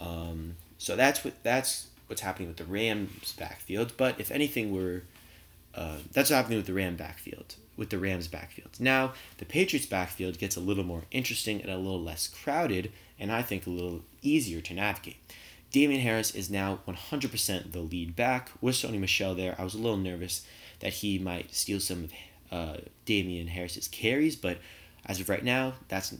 Um, 0.00 0.56
so 0.78 0.96
that's 0.96 1.24
what 1.24 1.34
that's 1.42 1.88
what's 2.06 2.22
happening 2.22 2.48
with 2.48 2.56
the 2.56 2.64
Rams 2.64 3.32
backfield. 3.32 3.96
But 3.96 4.20
if 4.20 4.30
anything 4.30 4.72
were, 4.72 5.02
uh, 5.74 5.96
that's 6.12 6.30
what's 6.30 6.30
happening 6.30 6.58
with 6.58 6.66
the 6.66 6.74
Ram 6.74 6.96
backfield, 6.96 7.56
with 7.76 7.90
the 7.90 7.98
Rams 7.98 8.28
backfield. 8.28 8.70
Now 8.78 9.14
the 9.38 9.44
Patriots 9.44 9.86
backfield 9.86 10.38
gets 10.38 10.56
a 10.56 10.60
little 10.60 10.84
more 10.84 11.02
interesting 11.10 11.60
and 11.60 11.70
a 11.70 11.76
little 11.76 12.02
less 12.02 12.28
crowded, 12.28 12.92
and 13.18 13.32
I 13.32 13.42
think 13.42 13.66
a 13.66 13.70
little 13.70 14.02
easier 14.22 14.60
to 14.60 14.74
navigate. 14.74 15.16
Damien 15.72 16.02
Harris 16.02 16.32
is 16.36 16.50
now 16.50 16.78
100% 16.86 17.72
the 17.72 17.80
lead 17.80 18.14
back. 18.14 18.52
With 18.60 18.76
Sony 18.76 19.00
Michel 19.00 19.34
there, 19.34 19.56
I 19.58 19.64
was 19.64 19.74
a 19.74 19.78
little 19.78 19.96
nervous 19.96 20.46
that 20.80 20.94
he 20.94 21.18
might 21.18 21.54
steal 21.54 21.80
some 21.80 22.04
of 22.04 22.12
uh, 22.50 22.76
Damien 23.04 23.48
Harris's 23.48 23.88
carries, 23.88 24.36
but 24.36 24.58
as 25.06 25.20
of 25.20 25.28
right 25.28 25.44
now, 25.44 25.74
that's 25.88 26.14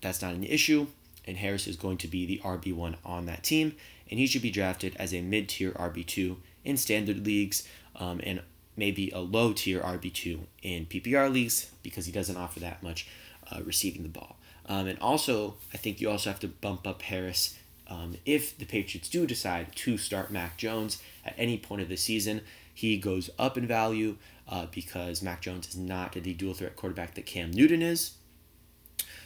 that's 0.00 0.22
not 0.22 0.34
an 0.34 0.44
issue, 0.44 0.86
and 1.26 1.36
Harris 1.36 1.66
is 1.66 1.76
going 1.76 1.98
to 1.98 2.08
be 2.08 2.26
the 2.26 2.40
RB 2.44 2.74
one 2.74 2.96
on 3.04 3.26
that 3.26 3.42
team, 3.42 3.74
and 4.10 4.18
he 4.18 4.26
should 4.26 4.42
be 4.42 4.50
drafted 4.50 4.94
as 4.96 5.14
a 5.14 5.20
mid 5.20 5.48
tier 5.48 5.72
RB 5.72 6.04
two 6.06 6.38
in 6.64 6.76
standard 6.76 7.24
leagues, 7.24 7.66
um, 7.96 8.20
and 8.24 8.42
maybe 8.76 9.10
a 9.10 9.20
low 9.20 9.52
tier 9.52 9.80
RB 9.80 10.12
two 10.12 10.46
in 10.62 10.86
PPR 10.86 11.32
leagues 11.32 11.70
because 11.82 12.06
he 12.06 12.12
doesn't 12.12 12.36
offer 12.36 12.60
that 12.60 12.82
much 12.82 13.08
uh, 13.50 13.60
receiving 13.64 14.02
the 14.02 14.08
ball. 14.08 14.36
Um, 14.68 14.86
and 14.88 14.98
also, 14.98 15.54
I 15.72 15.76
think 15.76 16.00
you 16.00 16.10
also 16.10 16.30
have 16.30 16.40
to 16.40 16.48
bump 16.48 16.86
up 16.86 17.02
Harris 17.02 17.56
um, 17.88 18.16
if 18.24 18.58
the 18.58 18.64
Patriots 18.64 19.08
do 19.08 19.26
decide 19.26 19.74
to 19.76 19.96
start 19.96 20.30
Mac 20.30 20.56
Jones 20.56 21.00
at 21.24 21.34
any 21.38 21.56
point 21.56 21.82
of 21.82 21.88
the 21.88 21.96
season. 21.96 22.40
He 22.76 22.98
goes 22.98 23.30
up 23.38 23.56
in 23.56 23.66
value 23.66 24.18
uh, 24.46 24.66
because 24.70 25.22
Mac 25.22 25.40
Jones 25.40 25.66
is 25.66 25.78
not 25.78 26.12
the 26.12 26.34
dual 26.34 26.52
threat 26.52 26.76
quarterback 26.76 27.14
that 27.14 27.24
Cam 27.24 27.50
Newton 27.50 27.80
is. 27.80 28.12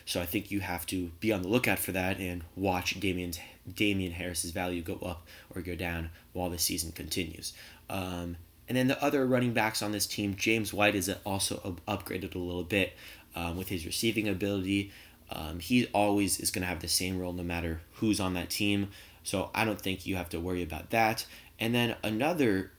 So 0.06 0.20
I 0.20 0.24
think 0.24 0.52
you 0.52 0.60
have 0.60 0.86
to 0.86 1.10
be 1.18 1.32
on 1.32 1.42
the 1.42 1.48
lookout 1.48 1.80
for 1.80 1.90
that 1.90 2.20
and 2.20 2.44
watch 2.54 3.00
Damien's 3.00 3.40
Damien 3.74 4.12
Harris's 4.12 4.52
value 4.52 4.82
go 4.82 5.00
up 5.04 5.26
or 5.52 5.62
go 5.62 5.74
down 5.74 6.10
while 6.32 6.48
the 6.48 6.58
season 6.58 6.92
continues. 6.92 7.52
Um, 7.88 8.36
and 8.68 8.76
then 8.76 8.86
the 8.86 9.02
other 9.02 9.26
running 9.26 9.52
backs 9.52 9.82
on 9.82 9.90
this 9.90 10.06
team, 10.06 10.36
James 10.36 10.72
White 10.72 10.94
is 10.94 11.12
also 11.26 11.76
upgraded 11.88 12.36
a 12.36 12.38
little 12.38 12.62
bit 12.62 12.92
um, 13.34 13.56
with 13.56 13.68
his 13.68 13.84
receiving 13.84 14.28
ability. 14.28 14.92
Um, 15.28 15.58
he 15.58 15.88
always 15.88 16.38
is 16.38 16.52
going 16.52 16.62
to 16.62 16.68
have 16.68 16.78
the 16.78 16.86
same 16.86 17.18
role 17.18 17.32
no 17.32 17.42
matter 17.42 17.80
who's 17.94 18.20
on 18.20 18.34
that 18.34 18.48
team. 18.48 18.90
So 19.24 19.50
I 19.56 19.64
don't 19.64 19.80
think 19.80 20.06
you 20.06 20.14
have 20.14 20.28
to 20.28 20.38
worry 20.38 20.62
about 20.62 20.90
that. 20.90 21.26
And 21.58 21.74
then 21.74 21.96
another 22.04 22.70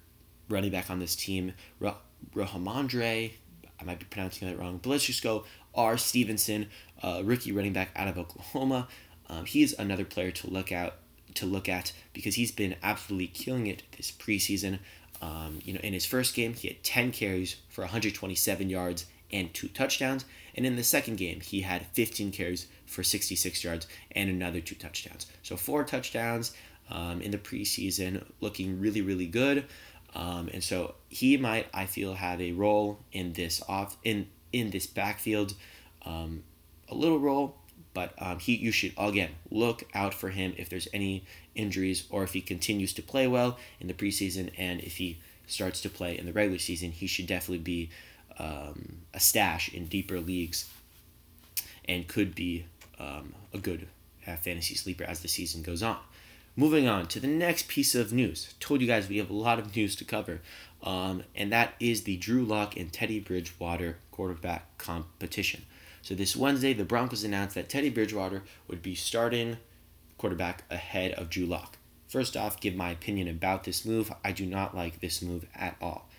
running 0.52 0.72
back 0.72 0.90
on 0.90 1.00
this 1.00 1.16
team, 1.16 1.54
Rah- 1.80 1.96
Rhamondre, 2.36 3.34
I 3.80 3.84
might 3.84 4.00
be 4.00 4.06
pronouncing 4.06 4.48
that 4.48 4.60
wrong, 4.60 4.80
but 4.82 4.90
let's 4.90 5.06
just 5.06 5.24
go 5.24 5.46
R. 5.74 5.98
Stevenson, 5.98 6.68
uh, 7.02 7.22
rookie 7.24 7.52
running 7.52 7.74
back 7.74 7.90
out 7.96 8.08
of 8.08 8.18
Oklahoma. 8.18 8.88
Um, 9.30 9.46
he's 9.46 9.74
another 9.74 10.06
player 10.06 10.32
to 10.32 10.50
look 10.50 10.72
out 10.72 10.96
to 11.36 11.46
look 11.46 11.70
at 11.70 11.94
because 12.12 12.36
he's 12.36 12.52
been 12.52 12.76
absolutely 12.84 13.28
killing 13.28 13.68
it 13.68 13.84
this 13.96 14.12
preseason. 14.12 14.80
Um, 15.22 15.60
you 15.64 15.74
know, 15.74 15.80
in 15.82 15.94
his 15.94 16.06
first 16.06 16.36
game, 16.36 16.54
he 16.54 16.68
had 16.68 16.84
10 16.84 17.12
carries 17.12 17.56
for 17.70 17.82
127 17.84 18.70
yards 18.70 19.06
and 19.32 19.54
two 19.54 19.70
touchdowns. 19.70 20.26
And 20.56 20.66
in 20.66 20.76
the 20.76 20.84
second 20.84 21.18
game, 21.18 21.40
he 21.40 21.62
had 21.62 21.86
15 21.94 22.32
carries 22.32 22.68
for 22.86 23.04
66 23.04 23.64
yards 23.64 23.88
and 24.12 24.30
another 24.30 24.60
two 24.60 24.76
touchdowns. 24.76 25.28
So 25.44 25.56
four 25.56 25.84
touchdowns 25.84 26.54
um, 26.90 27.22
in 27.22 27.32
the 27.32 27.38
preseason, 27.38 28.26
looking 28.42 28.80
really, 28.80 29.02
really 29.02 29.28
good. 29.28 29.66
Um, 30.14 30.50
and 30.54 30.64
so 30.64 30.96
he 31.10 31.38
might, 31.38 31.68
I 31.74 31.86
feel, 31.86 32.16
have 32.16 32.42
a 32.42 32.52
role 32.52 33.00
in 33.12 33.34
this 33.34 33.62
off 33.68 33.98
in 34.04 34.28
in 34.52 34.72
this 34.72 34.86
backfield, 34.86 35.54
um, 36.06 36.44
a 36.90 36.96
little 36.96 37.20
role, 37.20 37.56
but 37.94 38.14
um, 38.18 38.40
he 38.40 38.56
you 38.56 38.72
should 38.72 38.94
again 38.98 39.32
look 39.50 39.84
out 39.94 40.14
for 40.14 40.30
him 40.30 40.54
if 40.58 40.70
there's 40.70 40.88
any 40.94 41.24
injuries 41.56 42.06
or 42.10 42.24
if 42.24 42.34
he 42.34 42.42
continues 42.42 42.94
to 42.94 43.02
play 43.02 43.28
well 43.28 43.58
in 43.80 43.88
the 43.88 43.94
preseason 43.94 44.52
and 44.58 44.82
if 44.82 44.98
he 44.98 45.20
starts 45.48 45.82
to 45.82 45.90
play 45.90 46.18
in 46.18 46.26
the 46.26 46.34
regular 46.34 46.60
season, 46.60 46.92
he 46.92 47.08
should 47.08 47.28
definitely 47.28 47.60
be 47.60 47.90
um, 48.40 48.98
a 49.14 49.20
stash 49.20 49.74
in 49.74 49.86
deeper 49.86 50.20
leagues 50.20 50.70
and 51.86 52.08
could 52.08 52.34
be 52.34 52.66
um, 53.00 53.34
a 53.54 53.58
good 53.58 53.88
uh, 54.28 54.36
fantasy 54.36 54.76
sleeper 54.76 55.04
as 55.04 55.20
the 55.22 55.28
season 55.28 55.62
goes 55.62 55.84
on. 55.84 55.98
Moving 56.56 56.86
on 56.86 57.08
to 57.08 57.20
the 57.22 57.28
next 57.28 57.70
piece 57.70 57.96
of 57.96 58.12
news. 58.12 58.54
Told 58.60 58.82
you 58.82 58.88
guys 58.88 59.08
we 59.08 59.18
have 59.20 59.30
a 59.30 59.34
lot 59.34 59.58
of 59.58 59.74
news 59.74 59.96
to 59.96 60.04
cover, 60.04 60.42
um, 60.84 61.24
and 61.34 61.50
that 61.52 61.76
is 61.80 62.04
the 62.04 62.18
Drew 62.18 62.44
Lock 62.44 62.76
and 62.76 62.92
Teddy 62.92 63.22
Bridgewater 63.22 63.98
quarterback 64.12 64.78
competition. 64.78 65.64
So 66.02 66.14
this 66.14 66.36
Wednesday, 66.36 66.74
the 66.74 66.84
Broncos 66.84 67.24
announced 67.24 67.56
that 67.56 67.70
Teddy 67.70 67.90
Bridgewater 67.90 68.44
would 68.68 68.82
be 68.82 68.96
starting 68.96 69.58
quarterback 70.18 70.64
ahead 70.70 71.14
of 71.14 71.30
Drew 71.30 71.46
Lock. 71.46 71.78
First 72.10 72.36
off, 72.36 72.60
give 72.60 72.76
my 72.76 72.90
opinion 72.90 73.30
about 73.30 73.64
this 73.64 73.86
move. 73.86 74.12
I 74.22 74.34
do 74.34 74.46
not 74.46 74.76
like 74.76 75.00
this 75.00 75.22
move 75.22 75.46
at 75.56 75.78
all. 75.82 76.10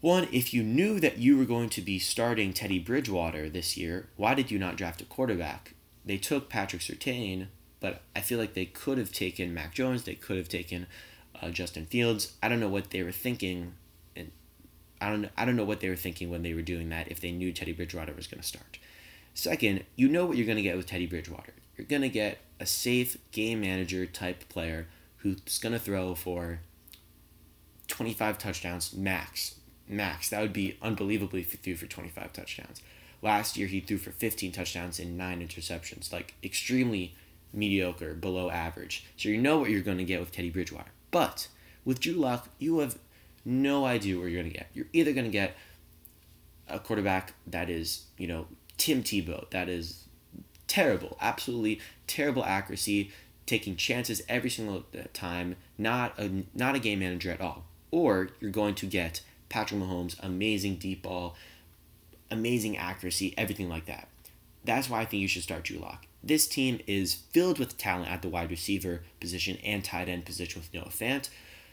One, 0.00 0.28
if 0.30 0.54
you 0.54 0.62
knew 0.62 1.00
that 1.00 1.18
you 1.18 1.36
were 1.36 1.44
going 1.44 1.70
to 1.70 1.80
be 1.80 1.98
starting 1.98 2.52
Teddy 2.52 2.78
Bridgewater 2.78 3.48
this 3.48 3.76
year, 3.76 4.08
why 4.16 4.34
did 4.34 4.52
you 4.52 4.60
not 4.60 4.76
draft 4.76 5.00
a 5.00 5.04
quarterback? 5.04 5.74
They 6.04 6.18
took 6.18 6.48
Patrick 6.48 6.82
Surtain, 6.82 7.48
but 7.82 8.00
I 8.14 8.20
feel 8.20 8.38
like 8.38 8.54
they 8.54 8.64
could 8.64 8.96
have 8.96 9.12
taken 9.12 9.52
Mac 9.52 9.74
Jones. 9.74 10.04
They 10.04 10.14
could 10.14 10.36
have 10.36 10.48
taken 10.48 10.86
uh, 11.42 11.50
Justin 11.50 11.84
Fields. 11.84 12.32
I 12.40 12.48
don't 12.48 12.60
know 12.60 12.68
what 12.68 12.90
they 12.90 13.02
were 13.02 13.12
thinking, 13.12 13.74
and 14.16 14.30
I 15.00 15.10
don't 15.10 15.28
I 15.36 15.44
don't 15.44 15.56
know 15.56 15.64
what 15.64 15.80
they 15.80 15.88
were 15.88 15.96
thinking 15.96 16.30
when 16.30 16.42
they 16.42 16.54
were 16.54 16.62
doing 16.62 16.88
that. 16.90 17.10
If 17.10 17.20
they 17.20 17.32
knew 17.32 17.52
Teddy 17.52 17.72
Bridgewater 17.72 18.14
was 18.14 18.28
going 18.28 18.40
to 18.40 18.46
start. 18.46 18.78
Second, 19.34 19.84
you 19.96 20.08
know 20.08 20.24
what 20.24 20.36
you're 20.36 20.46
going 20.46 20.56
to 20.56 20.62
get 20.62 20.76
with 20.76 20.86
Teddy 20.86 21.06
Bridgewater. 21.06 21.54
You're 21.76 21.86
going 21.86 22.02
to 22.02 22.08
get 22.08 22.38
a 22.60 22.66
safe 22.66 23.18
game 23.32 23.62
manager 23.62 24.06
type 24.06 24.48
player 24.48 24.86
who's 25.18 25.58
going 25.58 25.72
to 25.72 25.78
throw 25.78 26.14
for 26.14 26.60
25 27.88 28.38
touchdowns 28.38 28.94
max 28.94 29.56
max. 29.88 30.28
That 30.28 30.40
would 30.40 30.52
be 30.52 30.78
unbelievably 30.80 31.40
if 31.40 31.52
threw 31.54 31.74
for 31.74 31.86
25 31.86 32.32
touchdowns. 32.32 32.80
Last 33.20 33.56
year, 33.56 33.66
he 33.66 33.80
threw 33.80 33.98
for 33.98 34.10
15 34.10 34.52
touchdowns 34.52 35.00
and 35.00 35.16
nine 35.16 35.46
interceptions, 35.46 36.12
like 36.12 36.34
extremely 36.42 37.14
mediocre, 37.52 38.14
below 38.14 38.50
average. 38.50 39.04
So 39.16 39.28
you 39.28 39.38
know 39.38 39.58
what 39.58 39.70
you're 39.70 39.82
going 39.82 39.98
to 39.98 40.04
get 40.04 40.20
with 40.20 40.32
Teddy 40.32 40.50
Bridgewater. 40.50 40.90
But 41.10 41.48
with 41.84 42.00
Drew 42.00 42.14
Lock, 42.14 42.48
you 42.58 42.78
have 42.78 42.98
no 43.44 43.84
idea 43.84 44.18
where 44.18 44.28
you're 44.28 44.42
going 44.42 44.52
to 44.52 44.58
get. 44.58 44.68
You're 44.72 44.86
either 44.92 45.12
going 45.12 45.26
to 45.26 45.30
get 45.30 45.56
a 46.68 46.78
quarterback 46.78 47.34
that 47.46 47.68
is, 47.68 48.04
you 48.16 48.26
know, 48.26 48.46
Tim 48.78 49.02
Tebow, 49.02 49.48
that 49.50 49.68
is 49.68 50.04
terrible, 50.66 51.16
absolutely 51.20 51.80
terrible 52.06 52.44
accuracy, 52.44 53.10
taking 53.46 53.76
chances 53.76 54.22
every 54.28 54.50
single 54.50 54.84
time, 55.12 55.56
not 55.76 56.18
a 56.18 56.44
not 56.54 56.74
a 56.74 56.78
game 56.78 57.00
manager 57.00 57.30
at 57.30 57.40
all. 57.40 57.64
Or 57.90 58.30
you're 58.40 58.50
going 58.50 58.74
to 58.76 58.86
get 58.86 59.20
Patrick 59.48 59.80
Mahomes, 59.80 60.16
amazing 60.22 60.76
deep 60.76 61.02
ball, 61.02 61.36
amazing 62.30 62.76
accuracy, 62.78 63.34
everything 63.36 63.68
like 63.68 63.86
that. 63.86 64.08
That's 64.64 64.88
why 64.88 65.00
I 65.00 65.04
think 65.04 65.20
you 65.20 65.28
should 65.28 65.42
start 65.42 65.64
Drew 65.64 65.78
Lock. 65.78 66.06
This 66.24 66.46
team 66.46 66.80
is 66.86 67.14
filled 67.14 67.58
with 67.58 67.76
talent 67.76 68.10
at 68.10 68.22
the 68.22 68.28
wide 68.28 68.50
receiver 68.50 69.02
position 69.20 69.58
and 69.64 69.84
tight 69.84 70.08
end 70.08 70.24
position 70.24 70.60
with 70.60 70.72
Noah 70.72 70.90
Fant. 70.90 71.28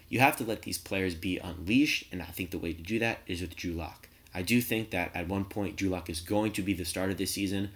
You 0.10 0.20
have 0.20 0.38
to 0.38 0.44
let 0.44 0.64
these 0.64 0.80
players 0.80 1.14
be 1.14 1.38
unleashed, 1.38 2.06
and 2.12 2.22
I 2.22 2.26
think 2.26 2.50
the 2.50 2.58
way 2.58 2.74
to 2.74 2.82
do 2.82 2.98
that 2.98 3.20
is 3.28 3.42
with 3.42 3.56
Drew 3.56 3.74
Lock. 3.74 4.10
I 4.34 4.42
do 4.42 4.60
think 4.60 4.90
that 4.90 5.16
at 5.16 5.28
one 5.28 5.46
point 5.46 5.76
Drew 5.76 5.90
Lock 5.90 6.10
is 6.10 6.20
going 6.20 6.52
to 6.54 6.64
be 6.64 6.74
the 6.74 6.86
starter 6.86 7.14
this 7.14 7.32
season. 7.32 7.70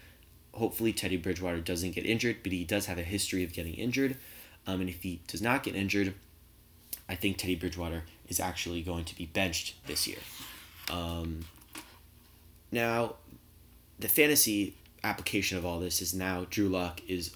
Hopefully 0.54 0.94
Teddy 0.94 1.18
Bridgewater 1.18 1.62
doesn't 1.62 1.92
get 1.92 2.06
injured, 2.06 2.38
but 2.42 2.52
he 2.52 2.64
does 2.64 2.88
have 2.88 2.98
a 2.98 3.04
history 3.04 3.44
of 3.44 3.54
getting 3.54 3.74
injured. 3.74 4.18
Um, 4.66 4.82
and 4.82 4.90
if 4.90 5.04
he 5.04 5.22
does 5.28 5.42
not 5.42 5.64
get 5.64 5.76
injured, 5.76 6.14
I 7.08 7.16
think 7.16 7.38
Teddy 7.38 7.56
Bridgewater 7.56 8.04
is 8.28 8.40
actually 8.40 8.82
going 8.82 9.06
to 9.06 9.16
be 9.16 9.26
benched 9.26 9.76
this 9.86 10.08
year. 10.08 10.20
Um, 10.90 11.46
now, 12.72 13.16
the 14.00 14.08
fantasy 14.08 14.76
application 15.04 15.58
of 15.58 15.66
all 15.66 15.80
this 15.80 16.02
is 16.02 16.14
now 16.14 16.46
Drew 16.50 16.70
Lock 16.70 17.02
is 17.08 17.36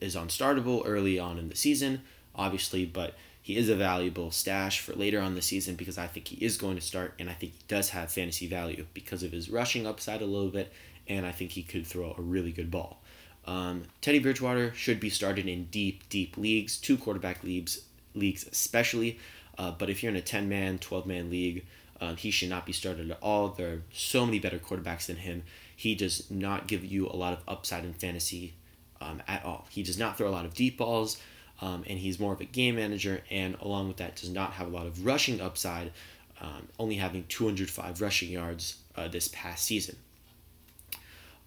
is 0.00 0.16
unstartable 0.16 0.82
early 0.86 1.18
on 1.18 1.38
in 1.38 1.50
the 1.50 1.56
season, 1.56 2.00
obviously, 2.34 2.86
but 2.86 3.14
he 3.42 3.58
is 3.58 3.68
a 3.68 3.76
valuable 3.76 4.30
stash 4.30 4.80
for 4.80 4.94
later 4.94 5.20
on 5.20 5.34
the 5.34 5.42
season 5.42 5.74
because 5.74 5.98
I 5.98 6.06
think 6.06 6.28
he 6.28 6.42
is 6.42 6.56
going 6.56 6.76
to 6.76 6.80
start 6.80 7.12
and 7.18 7.28
I 7.28 7.34
think 7.34 7.52
he 7.52 7.64
does 7.68 7.90
have 7.90 8.10
fantasy 8.10 8.46
value 8.46 8.86
because 8.94 9.22
of 9.22 9.32
his 9.32 9.50
rushing 9.50 9.86
upside 9.86 10.22
a 10.22 10.26
little 10.26 10.48
bit 10.48 10.72
and 11.06 11.26
I 11.26 11.32
think 11.32 11.50
he 11.50 11.62
could 11.62 11.86
throw 11.86 12.14
a 12.16 12.22
really 12.22 12.52
good 12.52 12.70
ball. 12.70 13.02
Um, 13.46 13.82
Teddy 14.00 14.18
Bridgewater 14.18 14.72
should 14.72 14.98
be 14.98 15.10
started 15.10 15.46
in 15.46 15.66
deep, 15.66 16.08
deep 16.08 16.38
leagues, 16.38 16.78
two 16.78 16.96
quarterback 16.96 17.44
leagues, 17.44 17.82
leagues 18.14 18.46
especially. 18.46 19.18
Uh, 19.58 19.72
but 19.72 19.90
if 19.90 20.02
you're 20.02 20.10
in 20.10 20.16
a 20.16 20.22
10 20.22 20.48
man, 20.48 20.78
12 20.78 21.04
man 21.04 21.28
league, 21.28 21.66
um, 22.00 22.16
he 22.16 22.30
should 22.30 22.48
not 22.48 22.64
be 22.64 22.72
started 22.72 23.10
at 23.10 23.18
all. 23.20 23.50
There 23.50 23.72
are 23.74 23.82
so 23.92 24.24
many 24.24 24.38
better 24.38 24.58
quarterbacks 24.58 25.06
than 25.06 25.16
him. 25.16 25.42
He 25.76 25.94
does 25.94 26.30
not 26.30 26.66
give 26.66 26.84
you 26.84 27.06
a 27.08 27.16
lot 27.16 27.32
of 27.32 27.42
upside 27.48 27.84
in 27.84 27.92
fantasy 27.92 28.54
um, 29.00 29.22
at 29.26 29.44
all. 29.44 29.66
He 29.70 29.82
does 29.82 29.98
not 29.98 30.16
throw 30.16 30.28
a 30.28 30.30
lot 30.30 30.44
of 30.44 30.54
deep 30.54 30.78
balls 30.78 31.18
um, 31.60 31.84
and 31.88 31.98
he's 31.98 32.18
more 32.18 32.32
of 32.32 32.40
a 32.40 32.44
game 32.44 32.76
manager, 32.76 33.22
and 33.30 33.56
along 33.60 33.88
with 33.88 33.98
that, 33.98 34.16
does 34.16 34.30
not 34.30 34.54
have 34.54 34.66
a 34.66 34.70
lot 34.70 34.86
of 34.86 35.04
rushing 35.04 35.40
upside, 35.40 35.92
um, 36.40 36.68
only 36.78 36.96
having 36.96 37.24
205 37.28 38.00
rushing 38.00 38.30
yards 38.30 38.78
uh, 38.96 39.08
this 39.08 39.28
past 39.28 39.64
season. 39.64 39.96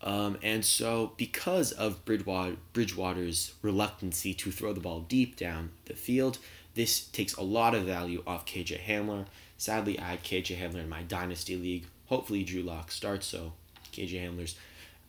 Um, 0.02 0.38
and 0.42 0.64
so, 0.64 1.14
because 1.18 1.72
of 1.72 2.06
Bridgewater, 2.06 2.56
Bridgewater's 2.72 3.54
reluctancy 3.62 4.34
to 4.36 4.52
throw 4.52 4.72
the 4.72 4.80
ball 4.80 5.02
deep 5.02 5.36
down 5.36 5.72
the 5.86 5.96
field, 5.96 6.38
this 6.76 7.02
takes 7.02 7.36
a 7.36 7.42
lot 7.42 7.74
of 7.74 7.84
value 7.84 8.24
off 8.26 8.46
KJ 8.46 8.82
Hamler. 8.82 9.26
Sadly, 9.58 10.00
I 10.00 10.10
had 10.12 10.24
KJ 10.24 10.58
Hamler 10.58 10.84
in 10.84 10.90
my 10.90 11.02
Dynasty 11.02 11.56
League. 11.56 11.88
Hopefully, 12.06 12.44
Drew 12.44 12.62
Lock 12.62 12.92
starts, 12.92 13.26
so 13.26 13.54
KJ 13.98 14.24
Hamler's 14.24 14.56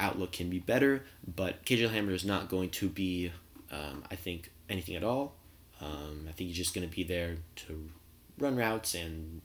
outlook 0.00 0.33
can 0.33 0.49
be 0.49 0.59
better, 0.59 1.04
but 1.26 1.64
KJ 1.64 1.90
Hamler 1.90 2.12
is 2.12 2.25
not 2.25 2.49
going 2.49 2.71
to 2.71 2.88
be, 2.88 3.33
um, 3.71 4.04
I 4.11 4.16
think, 4.16 4.50
anything 4.68 4.97
at 4.97 5.04
all. 5.04 5.35
Um, 5.80 6.26
I 6.28 6.33
think 6.33 6.49
he's 6.49 6.57
just 6.57 6.75
going 6.75 6.88
to 6.88 6.95
be 6.95 7.02
there 7.02 7.37
to 7.57 7.90
run 8.38 8.57
routes 8.57 8.95
and 8.95 9.40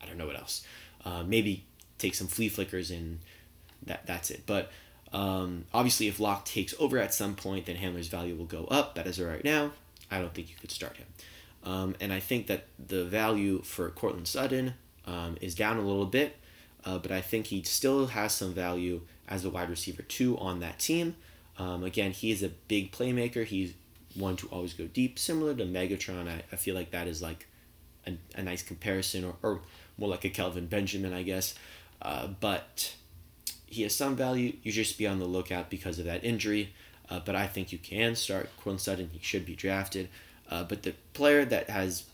I 0.00 0.06
don't 0.06 0.18
know 0.18 0.26
what 0.26 0.38
else. 0.38 0.64
Uh, 1.04 1.22
maybe 1.22 1.64
take 1.98 2.14
some 2.14 2.26
flea 2.26 2.48
flickers 2.48 2.90
and 2.90 3.20
that 3.84 4.06
that's 4.06 4.30
it. 4.30 4.42
But 4.46 4.70
um, 5.12 5.64
obviously, 5.72 6.08
if 6.08 6.18
Lock 6.18 6.44
takes 6.44 6.74
over 6.78 6.98
at 6.98 7.14
some 7.14 7.34
point, 7.34 7.66
then 7.66 7.76
Hamler's 7.76 8.08
value 8.08 8.34
will 8.34 8.46
go 8.46 8.64
up. 8.66 8.94
But 8.94 9.06
as 9.06 9.18
of 9.18 9.28
right 9.28 9.44
now, 9.44 9.72
I 10.10 10.18
don't 10.18 10.34
think 10.34 10.48
you 10.50 10.56
could 10.60 10.70
start 10.70 10.96
him. 10.96 11.06
Um, 11.64 11.96
and 12.00 12.12
I 12.12 12.20
think 12.20 12.46
that 12.46 12.66
the 12.78 13.04
value 13.04 13.62
for 13.62 13.90
Courtland 13.90 14.28
Sutton 14.28 14.74
um, 15.04 15.36
is 15.40 15.54
down 15.54 15.78
a 15.78 15.82
little 15.82 16.06
bit, 16.06 16.36
uh, 16.86 16.98
but 16.98 17.10
I 17.10 17.20
think 17.20 17.46
he 17.46 17.62
still 17.64 18.06
has 18.06 18.32
some 18.32 18.54
value 18.54 19.02
as 19.28 19.44
a 19.44 19.50
wide 19.50 19.68
receiver 19.68 20.02
two 20.02 20.38
on 20.38 20.60
that 20.60 20.78
team. 20.78 21.16
Um, 21.58 21.82
again, 21.82 22.12
he 22.12 22.30
is 22.30 22.42
a 22.42 22.48
big 22.48 22.92
playmaker. 22.92 23.44
He's 23.44 23.74
one 24.14 24.36
to 24.36 24.46
always 24.48 24.72
go 24.72 24.86
deep, 24.86 25.18
similar 25.18 25.54
to 25.54 25.64
Megatron. 25.64 26.28
I, 26.28 26.44
I 26.52 26.56
feel 26.56 26.74
like 26.74 26.92
that 26.92 27.08
is 27.08 27.20
like 27.20 27.48
a, 28.06 28.12
a 28.36 28.42
nice 28.42 28.62
comparison, 28.62 29.24
or, 29.24 29.34
or 29.42 29.60
more 29.98 30.08
like 30.08 30.24
a 30.24 30.30
Kelvin 30.30 30.66
Benjamin, 30.66 31.12
I 31.12 31.22
guess. 31.22 31.54
Uh, 32.00 32.28
but 32.40 32.94
he 33.66 33.82
has 33.82 33.94
some 33.94 34.14
value. 34.14 34.54
You 34.62 34.70
just 34.70 34.96
be 34.96 35.06
on 35.06 35.18
the 35.18 35.26
lookout 35.26 35.70
because 35.70 35.98
of 35.98 36.04
that 36.04 36.24
injury. 36.24 36.72
Uh, 37.08 37.20
but 37.24 37.34
I 37.34 37.46
think 37.46 37.72
you 37.72 37.78
can 37.78 38.14
start 38.14 38.50
Courtland 38.56 38.80
Sutton. 38.80 39.10
He 39.12 39.18
should 39.22 39.44
be 39.44 39.56
drafted. 39.56 40.08
Uh, 40.48 40.62
but 40.64 40.82
the 40.82 40.94
player 41.14 41.44
that 41.44 41.68
has 41.68 42.04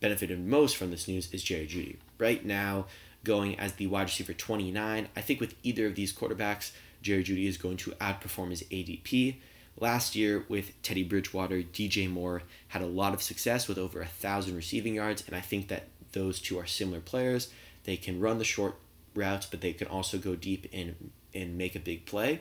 benefited 0.00 0.44
most 0.44 0.76
from 0.76 0.90
this 0.90 1.08
news 1.08 1.32
is 1.32 1.42
Jerry 1.42 1.66
Jeudy. 1.66 1.96
Right 2.18 2.44
now, 2.44 2.86
going 3.24 3.58
as 3.58 3.74
the 3.74 3.86
wide 3.86 4.04
receiver 4.04 4.32
29, 4.32 5.08
I 5.14 5.20
think 5.20 5.40
with 5.40 5.54
either 5.62 5.86
of 5.86 5.94
these 5.94 6.12
quarterbacks, 6.12 6.72
Jerry 7.02 7.24
Jeudy 7.24 7.46
is 7.46 7.56
going 7.56 7.76
to 7.78 7.90
outperform 7.92 8.50
his 8.50 8.62
ADP. 8.64 9.36
Last 9.78 10.14
year 10.14 10.44
with 10.48 10.80
Teddy 10.82 11.02
Bridgewater, 11.02 11.62
DJ 11.62 12.08
Moore 12.08 12.42
had 12.68 12.82
a 12.82 12.86
lot 12.86 13.14
of 13.14 13.22
success 13.22 13.68
with 13.68 13.78
over 13.78 14.00
a 14.00 14.06
thousand 14.06 14.54
receiving 14.54 14.94
yards, 14.94 15.24
and 15.26 15.34
I 15.34 15.40
think 15.40 15.68
that 15.68 15.88
those 16.12 16.40
two 16.40 16.58
are 16.58 16.66
similar 16.66 17.00
players. 17.00 17.50
They 17.84 17.96
can 17.96 18.20
run 18.20 18.38
the 18.38 18.44
short 18.44 18.76
routes, 19.14 19.46
but 19.46 19.60
they 19.60 19.72
can 19.72 19.88
also 19.88 20.18
go 20.18 20.34
deep 20.34 20.66
and 20.72 21.10
and 21.34 21.56
make 21.56 21.74
a 21.74 21.80
big 21.80 22.04
play. 22.04 22.40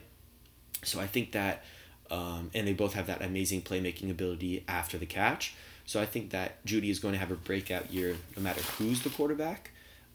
So 0.83 0.99
I 0.99 1.07
think 1.07 1.31
that, 1.31 1.63
um, 2.09 2.51
and 2.53 2.67
they 2.67 2.73
both 2.73 2.93
have 2.93 3.07
that 3.07 3.21
amazing 3.21 3.61
playmaking 3.61 4.11
ability 4.11 4.65
after 4.67 4.97
the 4.97 5.05
catch. 5.05 5.53
So 5.85 6.01
I 6.01 6.05
think 6.05 6.31
that 6.31 6.63
Jeudy 6.65 6.89
is 6.89 6.99
going 6.99 7.13
to 7.13 7.19
have 7.19 7.31
a 7.31 7.35
breakout 7.35 7.91
year 7.91 8.17
no 8.35 8.43
matter 8.43 8.61
who's 8.61 9.01
the 9.01 9.09
quarterback. 9.09 9.71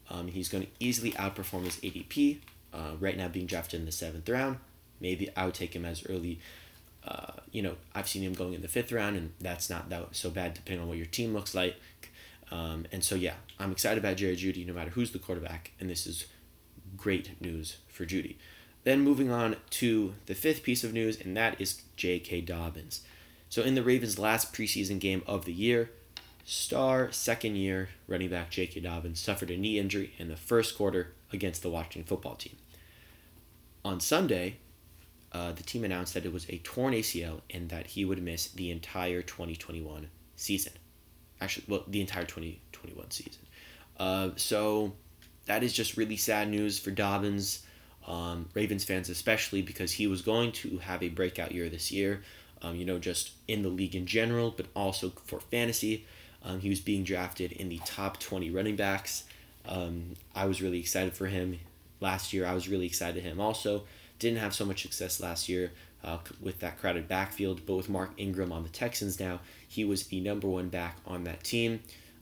Um, 0.09 0.27
he's 0.27 0.49
going 0.49 0.63
to 0.63 0.69
easily 0.79 1.11
outperform 1.13 1.65
his 1.65 1.77
ADP. 1.77 2.39
Uh, 2.73 2.91
right 2.99 3.17
now, 3.17 3.27
being 3.27 3.45
drafted 3.45 3.79
in 3.79 3.85
the 3.85 3.91
seventh 3.91 4.27
round, 4.29 4.57
maybe 4.99 5.29
I 5.35 5.45
would 5.45 5.55
take 5.55 5.75
him 5.75 5.85
as 5.85 6.05
early 6.07 6.39
uh, 7.07 7.31
you 7.51 7.61
know, 7.61 7.75
I've 7.95 8.07
seen 8.07 8.21
him 8.21 8.33
going 8.33 8.53
in 8.53 8.61
the 8.61 8.67
fifth 8.67 8.91
round, 8.91 9.15
and 9.15 9.31
that's 9.39 9.69
not 9.69 9.89
that 9.89 10.15
so 10.15 10.29
bad 10.29 10.53
depending 10.53 10.81
on 10.81 10.89
what 10.89 10.97
your 10.97 11.05
team 11.05 11.33
looks 11.33 11.55
like. 11.55 11.77
Um, 12.51 12.85
and 12.91 13.03
so, 13.03 13.15
yeah, 13.15 13.35
I'm 13.59 13.71
excited 13.71 13.97
about 13.97 14.17
Jerry 14.17 14.35
Jeudy 14.35 14.65
no 14.65 14.73
matter 14.73 14.89
who's 14.89 15.11
the 15.11 15.19
quarterback, 15.19 15.71
and 15.79 15.89
this 15.89 16.05
is 16.05 16.25
great 16.97 17.41
news 17.41 17.77
for 17.87 18.05
Jeudy. 18.05 18.35
Then 18.83 19.01
moving 19.01 19.31
on 19.31 19.55
to 19.71 20.15
the 20.25 20.35
fifth 20.35 20.63
piece 20.63 20.83
of 20.83 20.93
news, 20.93 21.19
and 21.19 21.35
that 21.37 21.59
is 21.59 21.81
J.K. 21.95 22.41
Dobbins. 22.41 23.01
So, 23.49 23.61
in 23.61 23.75
the 23.75 23.83
Ravens' 23.83 24.19
last 24.19 24.53
preseason 24.53 24.99
game 24.99 25.23
of 25.25 25.45
the 25.45 25.53
year, 25.53 25.91
star 26.47 27.11
second 27.11 27.57
year 27.57 27.89
running 28.07 28.29
back 28.29 28.49
J.K. 28.49 28.79
Dobbins 28.79 29.19
suffered 29.19 29.51
a 29.51 29.57
knee 29.57 29.77
injury 29.77 30.13
in 30.17 30.29
the 30.29 30.37
first 30.37 30.77
quarter 30.77 31.13
against 31.33 31.61
the 31.61 31.69
Washington 31.69 32.05
football 32.05 32.35
team. 32.35 32.55
On 33.83 33.99
Sunday, 33.99 34.55
uh, 35.33 35.51
the 35.51 35.63
team 35.63 35.83
announced 35.83 36.13
that 36.13 36.25
it 36.25 36.31
was 36.31 36.49
a 36.49 36.59
torn 36.59 36.93
ACL 36.93 37.41
and 37.49 37.67
that 37.67 37.87
he 37.87 38.05
would 38.05 38.23
miss 38.23 38.47
the 38.47 38.71
entire 38.71 39.21
2021 39.21 40.07
season. 40.37 40.71
Actually, 41.41 41.65
well, 41.67 41.83
the 41.85 41.99
entire 41.99 42.23
2021 42.23 43.11
season. 43.11 43.41
Uh, 43.99 44.29
so 44.37 44.93
that 45.47 45.63
is 45.63 45.73
just 45.73 45.97
really 45.97 46.15
sad 46.15 46.49
news 46.49 46.79
for 46.79 46.91
Dobbins, 46.91 47.63
um, 48.07 48.47
Ravens 48.53 48.85
fans 48.85 49.09
especially, 49.09 49.61
because 49.61 49.91
he 49.91 50.07
was 50.07 50.21
going 50.21 50.53
to 50.53 50.77
have 50.77 51.03
a 51.03 51.09
breakout 51.09 51.51
year 51.51 51.67
this 51.67 51.91
year. 51.91 52.23
Um, 52.61 52.77
you 52.77 52.85
know, 52.85 52.99
just 52.99 53.31
in 53.49 53.63
the 53.63 53.69
league 53.69 53.95
in 53.95 54.05
general, 54.05 54.49
but 54.49 54.67
also 54.73 55.11
for 55.25 55.41
fantasy. 55.41 56.05
Um, 56.47 56.61
he 56.61 56.69
was 56.69 56.79
being 56.79 57.03
drafted 57.03 57.51
in 57.51 57.67
the 57.67 57.79
top 57.79 58.19
20 58.19 58.49
running 58.51 58.77
backs. 58.77 59.25
Um, 59.67 60.13
I 60.33 60.45
was 60.45 60.61
really 60.61 60.79
excited 60.79 61.13
for 61.13 61.25
him 61.25 61.59
last 61.99 62.31
year. 62.31 62.45
I 62.45 62.53
was 62.53 62.69
really 62.69 62.85
excited 62.85 63.21
him 63.21 63.41
also. 63.41 63.83
Didn't 64.17 64.39
have 64.39 64.55
so 64.55 64.63
much 64.65 64.81
success 64.81 65.19
last 65.19 65.49
year 65.49 65.71
uh, 66.05 66.19
with 66.41 66.61
that 66.61 66.79
crowded 66.79 67.09
backfield, 67.09 67.65
but 67.65 67.75
with 67.75 67.89
Mark 67.89 68.11
Ingram 68.15 68.53
on 68.53 68.63
the 68.63 68.69
Texans 68.69 69.19
now, 69.19 69.41
he 69.67 69.83
was 69.83 70.07
the 70.07 70.21
number 70.21 70.47
one 70.47 70.69
back 70.69 70.97
on 71.05 71.25
that 71.25 71.43
team. 71.43 71.81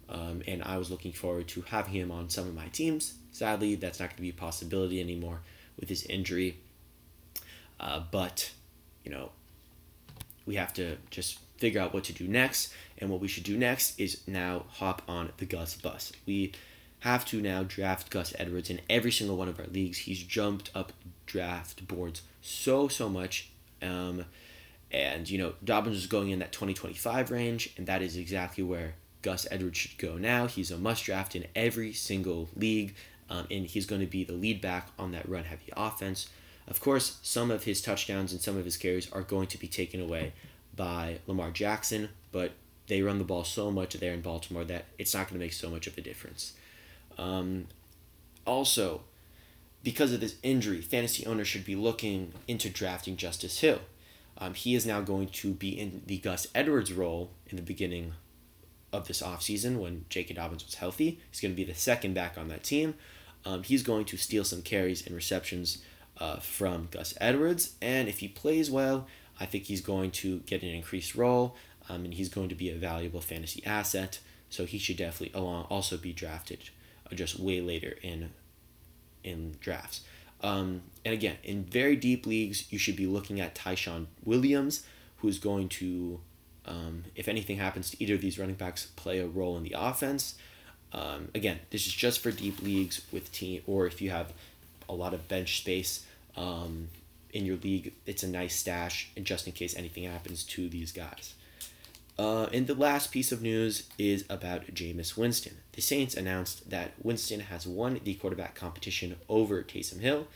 Um, 0.09 0.41
and 0.47 0.63
I 0.63 0.77
was 0.77 0.89
looking 0.89 1.13
forward 1.13 1.47
to 1.49 1.61
having 1.61 1.93
him 1.93 2.11
on 2.11 2.29
some 2.29 2.47
of 2.47 2.55
my 2.55 2.67
teams. 2.67 3.13
Sadly, 3.31 3.75
that's 3.75 3.99
not 3.99 4.09
going 4.09 4.17
to 4.17 4.21
be 4.23 4.29
a 4.29 4.33
possibility 4.33 4.99
anymore 4.99 5.41
with 5.79 5.87
his 5.87 6.03
injury. 6.03 6.57
Uh, 7.79 8.01
but, 8.09 8.51
you 9.03 9.11
know, 9.11 9.29
we 10.47 10.55
have 10.55 10.73
to 10.73 10.97
just 11.11 11.39
figure 11.57 11.81
out 11.81 11.93
what 11.93 12.03
to 12.05 12.13
do 12.13 12.27
next. 12.27 12.73
And 13.05 13.11
what 13.11 13.21
we 13.21 13.27
should 13.27 13.43
do 13.43 13.55
next 13.55 13.99
is 13.99 14.21
now 14.25 14.65
hop 14.67 15.03
on 15.07 15.31
the 15.37 15.45
Gus 15.45 15.75
bus. 15.75 16.11
We 16.25 16.53
have 17.01 17.23
to 17.25 17.39
now 17.39 17.61
draft 17.61 18.09
Gus 18.09 18.33
Edwards 18.39 18.71
in 18.71 18.81
every 18.89 19.11
single 19.11 19.37
one 19.37 19.47
of 19.47 19.59
our 19.59 19.67
leagues. 19.67 19.99
He's 19.99 20.23
jumped 20.23 20.71
up 20.73 20.91
draft 21.27 21.87
boards 21.87 22.23
so, 22.41 22.87
so 22.87 23.07
much. 23.07 23.51
Um, 23.79 24.25
and, 24.89 25.29
you 25.29 25.37
know, 25.37 25.53
Dobbins 25.63 25.97
is 25.97 26.07
going 26.07 26.31
in 26.31 26.39
that 26.39 26.51
2025 26.51 27.29
range, 27.29 27.75
and 27.77 27.85
that 27.85 28.01
is 28.01 28.17
exactly 28.17 28.63
where 28.63 28.95
Gus 29.21 29.45
Edwards 29.51 29.77
should 29.77 29.99
go 29.99 30.17
now. 30.17 30.47
He's 30.47 30.71
a 30.71 30.77
must 30.79 31.05
draft 31.05 31.35
in 31.35 31.45
every 31.55 31.93
single 31.93 32.49
league, 32.55 32.95
um, 33.29 33.45
and 33.51 33.67
he's 33.67 33.85
going 33.85 34.01
to 34.01 34.07
be 34.07 34.23
the 34.23 34.33
lead 34.33 34.61
back 34.61 34.87
on 34.97 35.11
that 35.11 35.29
run 35.29 35.43
heavy 35.43 35.71
offense. 35.77 36.27
Of 36.67 36.79
course, 36.79 37.19
some 37.21 37.51
of 37.51 37.65
his 37.65 37.83
touchdowns 37.83 38.31
and 38.31 38.41
some 38.41 38.57
of 38.57 38.65
his 38.65 38.77
carries 38.77 39.11
are 39.11 39.21
going 39.21 39.45
to 39.49 39.59
be 39.59 39.67
taken 39.67 40.01
away 40.01 40.33
by 40.75 41.19
Lamar 41.27 41.51
Jackson, 41.51 42.09
but 42.31 42.53
they 42.87 43.01
run 43.01 43.17
the 43.17 43.23
ball 43.23 43.43
so 43.43 43.71
much 43.71 43.93
there 43.95 44.13
in 44.13 44.21
Baltimore 44.21 44.63
that 44.65 44.85
it's 44.97 45.13
not 45.13 45.27
going 45.27 45.39
to 45.39 45.45
make 45.45 45.53
so 45.53 45.69
much 45.69 45.87
of 45.87 45.97
a 45.97 46.01
difference. 46.01 46.53
Um, 47.17 47.67
also, 48.45 49.01
because 49.83 50.13
of 50.13 50.19
this 50.19 50.35
injury, 50.43 50.81
fantasy 50.81 51.25
owners 51.25 51.47
should 51.47 51.65
be 51.65 51.75
looking 51.75 52.33
into 52.47 52.69
drafting 52.69 53.17
Justice 53.17 53.59
Hill. 53.59 53.79
Um, 54.37 54.53
he 54.53 54.75
is 54.75 54.85
now 54.85 55.01
going 55.01 55.29
to 55.29 55.53
be 55.53 55.69
in 55.79 56.01
the 56.05 56.17
Gus 56.17 56.47
Edwards 56.53 56.91
role 56.91 57.31
in 57.47 57.55
the 57.55 57.61
beginning 57.61 58.13
of 58.91 59.07
this 59.07 59.21
offseason 59.21 59.77
when 59.77 60.05
J.K. 60.09 60.33
Dobbins 60.33 60.65
was 60.65 60.75
healthy. 60.75 61.19
He's 61.31 61.41
going 61.41 61.53
to 61.53 61.55
be 61.55 61.63
the 61.63 61.77
second 61.77 62.13
back 62.13 62.37
on 62.37 62.49
that 62.49 62.63
team. 62.63 62.95
Um, 63.45 63.63
he's 63.63 63.83
going 63.83 64.05
to 64.05 64.17
steal 64.17 64.43
some 64.43 64.61
carries 64.61 65.05
and 65.05 65.15
receptions 65.15 65.79
uh, 66.17 66.37
from 66.37 66.87
Gus 66.91 67.13
Edwards. 67.21 67.75
And 67.81 68.07
if 68.07 68.19
he 68.19 68.27
plays 68.27 68.71
well, 68.71 69.07
I 69.39 69.45
think 69.45 69.65
he's 69.65 69.81
going 69.81 70.11
to 70.11 70.39
get 70.39 70.63
an 70.63 70.69
increased 70.69 71.15
role 71.15 71.55
um, 71.89 72.05
and 72.05 72.13
he's 72.13 72.29
going 72.29 72.49
to 72.49 72.55
be 72.55 72.69
a 72.69 72.75
valuable 72.75 73.21
fantasy 73.21 73.63
asset. 73.65 74.19
So 74.49 74.65
he 74.65 74.77
should 74.77 74.97
definitely 74.97 75.39
also 75.39 75.97
be 75.97 76.13
drafted 76.13 76.69
just 77.13 77.39
way 77.39 77.61
later 77.61 77.97
in 78.01 78.31
in 79.23 79.55
drafts. 79.59 80.01
Um, 80.41 80.81
and 81.03 81.13
again, 81.13 81.37
in 81.43 81.63
very 81.63 81.95
deep 81.95 82.25
leagues, 82.25 82.71
you 82.71 82.79
should 82.79 82.95
be 82.95 83.07
looking 83.07 83.41
at 83.41 83.55
Ty'Son 83.55 84.07
Williams, 84.23 84.85
who's 85.17 85.39
going 85.39 85.69
to 85.69 86.19
Um, 86.67 87.05
if 87.15 87.27
anything 87.27 87.57
happens 87.57 87.91
to 87.91 87.97
either 88.01 88.15
of 88.15 88.21
these 88.21 88.39
running 88.39 88.55
backs, 88.55 88.87
play 88.95 89.19
a 89.19 89.27
role 89.27 89.55
in 89.57 89.63
the 89.63 89.75
offense. 89.77 90.35
Um, 90.91 91.29
again, 91.35 91.59
this 91.69 91.85
is 91.85 91.93
just 91.93 92.19
for 92.21 92.31
deep 92.31 92.61
leagues 92.61 93.01
with 93.11 93.31
team, 93.31 93.61
or 93.67 93.85
if 93.85 94.01
you 94.01 94.09
have 94.09 94.33
a 94.89 94.93
lot 94.93 95.13
of 95.13 95.27
bench 95.27 95.59
space 95.59 96.05
um, 96.35 96.89
in 97.31 97.45
your 97.45 97.57
league, 97.57 97.93
it's 98.05 98.23
a 98.23 98.27
nice 98.27 98.55
stash, 98.55 99.11
and 99.15 99.25
just 99.25 99.45
in 99.45 99.53
case 99.53 99.75
anything 99.75 100.05
happens 100.05 100.43
to 100.43 100.67
these 100.69 100.91
guys. 100.91 101.35
Uh, 102.17 102.47
and 102.53 102.67
the 102.67 102.75
last 102.75 103.11
piece 103.11 103.31
of 103.31 103.41
news 103.41 103.89
is 103.97 104.23
about 104.29 104.67
Jameis 104.67 105.17
Winston. 105.17 105.57
The 105.73 105.81
Saints 105.81 106.15
announced 106.15 106.69
that 106.69 106.93
Winston 107.03 107.41
has 107.41 107.67
won 107.67 107.99
the 108.03 108.13
quarterback 108.13 108.55
competition 108.55 109.17
over 109.27 109.61
Taysom 109.61 109.99
Hill 109.99 110.27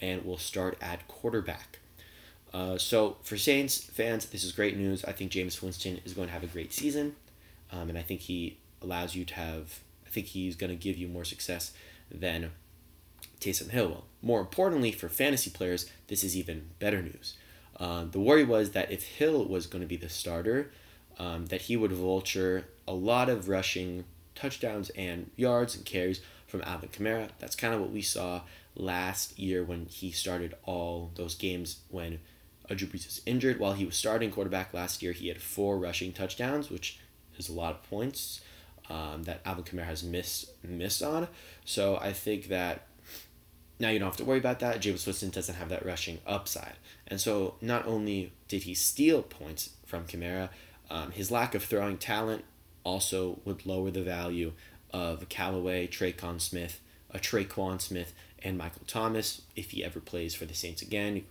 and 0.00 0.24
will 0.24 0.38
start 0.38 0.76
at 0.80 1.06
quarterback. 1.06 1.78
Uh, 2.52 2.78
so 2.78 3.18
for 3.22 3.36
Saints 3.36 3.78
fans, 3.78 4.26
this 4.26 4.42
is 4.42 4.52
great 4.52 4.76
news. 4.76 5.04
I 5.04 5.12
think 5.12 5.30
Jameis 5.30 5.62
Winston 5.62 6.00
is 6.04 6.14
going 6.14 6.28
to 6.28 6.34
have 6.34 6.42
a 6.42 6.48
great 6.48 6.72
season, 6.72 7.14
um, 7.70 7.88
and 7.88 7.98
I 7.98 8.02
think 8.02 8.22
he 8.22 8.58
allows 8.82 9.14
you 9.14 9.24
to 9.26 9.34
have. 9.34 9.80
I 10.06 10.10
think 10.10 10.28
he's 10.28 10.56
going 10.56 10.70
to 10.70 10.76
give 10.76 10.96
you 10.96 11.06
more 11.06 11.24
success 11.24 11.72
than 12.10 12.50
Taysom 13.40 13.70
Hill 13.70 13.88
will. 13.88 14.04
More 14.22 14.40
importantly, 14.40 14.90
for 14.90 15.08
fantasy 15.08 15.50
players, 15.50 15.90
this 16.08 16.24
is 16.24 16.36
even 16.36 16.70
better 16.78 17.02
news. 17.02 17.34
Uh, 17.78 18.04
the 18.04 18.18
worry 18.18 18.44
was 18.44 18.70
that 18.70 18.90
if 18.90 19.04
Hill 19.04 19.44
was 19.44 19.66
going 19.66 19.82
to 19.82 19.86
be 19.86 19.96
the 19.96 20.08
starter, 20.08 20.72
um, 21.18 21.46
that 21.46 21.62
he 21.62 21.76
would 21.76 21.92
vulture 21.92 22.66
a 22.86 22.92
lot 22.92 23.28
of 23.28 23.48
rushing 23.48 24.04
touchdowns 24.34 24.90
and 24.90 25.30
yards 25.36 25.74
and 25.74 25.84
carries 25.84 26.20
from 26.46 26.62
Alvin 26.62 26.88
Kamara. 26.88 27.28
That's 27.38 27.56
kind 27.56 27.74
of 27.74 27.80
what 27.80 27.90
we 27.90 28.02
saw 28.02 28.42
last 28.74 29.38
year 29.38 29.64
when 29.64 29.86
he 29.86 30.10
started 30.10 30.54
all 30.64 31.10
those 31.16 31.34
games 31.34 31.80
when 31.90 32.20
Drew 32.74 32.88
was 32.92 33.20
injured. 33.26 33.58
While 33.58 33.72
he 33.74 33.84
was 33.84 33.96
starting 33.96 34.30
quarterback 34.30 34.72
last 34.72 35.02
year, 35.02 35.12
he 35.12 35.28
had 35.28 35.40
four 35.40 35.78
rushing 35.78 36.12
touchdowns, 36.12 36.70
which 36.70 36.98
is 37.36 37.48
a 37.48 37.52
lot 37.52 37.74
of 37.74 37.82
points 37.90 38.40
um, 38.88 39.24
that 39.24 39.40
Alvin 39.44 39.64
Kamara 39.64 39.84
has 39.84 40.02
missed 40.02 40.50
missed 40.62 41.02
on. 41.02 41.28
So 41.64 41.96
I 41.96 42.12
think 42.12 42.48
that 42.48 42.86
now 43.80 43.90
you 43.90 43.98
don't 43.98 44.08
have 44.08 44.16
to 44.16 44.24
worry 44.24 44.38
about 44.38 44.60
that. 44.60 44.80
Jameis 44.80 45.06
Winston 45.06 45.30
doesn't 45.30 45.54
have 45.54 45.68
that 45.68 45.84
rushing 45.84 46.18
upside. 46.26 46.74
And 47.06 47.20
so 47.20 47.54
not 47.60 47.86
only 47.86 48.32
did 48.48 48.64
he 48.64 48.74
steal 48.74 49.22
points 49.22 49.70
from 49.86 50.04
Kamara, 50.04 50.48
um, 50.90 51.10
his 51.12 51.30
lack 51.30 51.54
of 51.54 51.64
throwing 51.64 51.98
talent 51.98 52.44
also 52.84 53.40
would 53.44 53.66
lower 53.66 53.90
the 53.90 54.02
value 54.02 54.52
of 54.92 55.28
Callaway, 55.28 55.86
Tre'Quan 55.86 56.40
Smith, 56.40 56.80
a 57.12 57.16
uh, 57.16 57.20
Tre'Quan 57.20 57.80
Smith, 57.80 58.12
and 58.42 58.56
Michael 58.56 58.82
Thomas 58.86 59.42
if 59.56 59.72
he 59.72 59.84
ever 59.84 60.00
plays 60.00 60.34
for 60.34 60.44
the 60.44 60.54
Saints 60.54 60.82
again. 60.82 61.22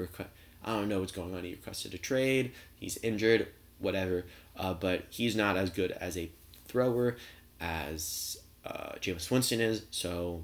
I 0.63 0.73
don't 0.73 0.89
know 0.89 0.99
what's 0.99 1.11
going 1.11 1.33
on. 1.33 1.43
He 1.43 1.51
requested 1.51 1.93
a 1.93 1.97
trade. 1.97 2.51
He's 2.79 2.97
injured, 2.97 3.47
whatever. 3.79 4.25
Uh, 4.55 4.73
but 4.73 5.05
he's 5.09 5.35
not 5.35 5.55
as 5.55 5.69
good 5.69 5.91
as 5.91 6.17
a 6.17 6.29
thrower 6.67 7.15
as 7.59 8.37
uh, 8.65 8.93
Jameis 8.99 9.31
Winston 9.31 9.61
is. 9.61 9.83
So 9.91 10.43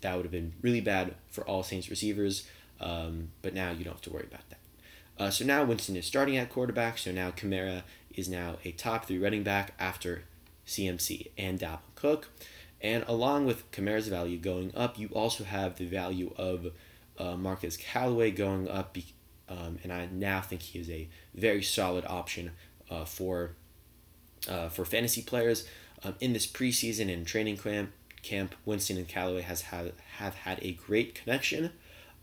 that 0.00 0.16
would 0.16 0.24
have 0.24 0.32
been 0.32 0.54
really 0.62 0.80
bad 0.80 1.14
for 1.30 1.44
all 1.44 1.62
Saints 1.62 1.90
receivers. 1.90 2.48
Um, 2.80 3.28
but 3.42 3.54
now 3.54 3.70
you 3.70 3.84
don't 3.84 3.94
have 3.94 4.02
to 4.02 4.10
worry 4.10 4.26
about 4.28 4.48
that. 4.50 4.58
Uh, 5.18 5.30
so 5.30 5.44
now 5.44 5.64
Winston 5.64 5.96
is 5.96 6.06
starting 6.06 6.36
at 6.36 6.50
quarterback. 6.50 6.98
So 6.98 7.10
now 7.10 7.30
Kamara 7.30 7.82
is 8.16 8.28
now 8.28 8.56
a 8.64 8.72
top 8.72 9.04
three 9.04 9.18
running 9.18 9.42
back 9.42 9.74
after 9.78 10.24
CMC 10.66 11.30
and 11.38 11.60
Dalvin 11.60 11.78
Cook. 11.94 12.28
And 12.80 13.04
along 13.06 13.46
with 13.46 13.70
Kamara's 13.70 14.08
value 14.08 14.38
going 14.38 14.72
up, 14.74 14.98
you 14.98 15.08
also 15.08 15.44
have 15.44 15.76
the 15.76 15.86
value 15.86 16.34
of 16.36 16.72
uh, 17.18 17.36
Marquez 17.36 17.76
Callaway 17.76 18.30
going 18.30 18.68
up. 18.68 18.96
Um, 19.48 19.78
and 19.82 19.92
I 19.92 20.08
now 20.10 20.40
think 20.40 20.62
he 20.62 20.78
is 20.78 20.90
a 20.90 21.08
very 21.34 21.62
solid 21.62 22.04
option 22.06 22.52
uh, 22.90 23.04
for 23.04 23.52
uh, 24.48 24.68
for 24.68 24.84
fantasy 24.84 25.22
players. 25.22 25.66
Um, 26.04 26.14
in 26.20 26.32
this 26.32 26.46
preseason 26.46 27.12
and 27.12 27.26
training 27.26 27.56
camp, 27.56 27.90
camp 28.22 28.54
Winston 28.64 28.98
and 28.98 29.08
Callaway 29.08 29.42
has 29.42 29.62
have, 29.62 29.92
have 30.18 30.34
had 30.34 30.58
a 30.62 30.72
great 30.72 31.14
connection. 31.14 31.70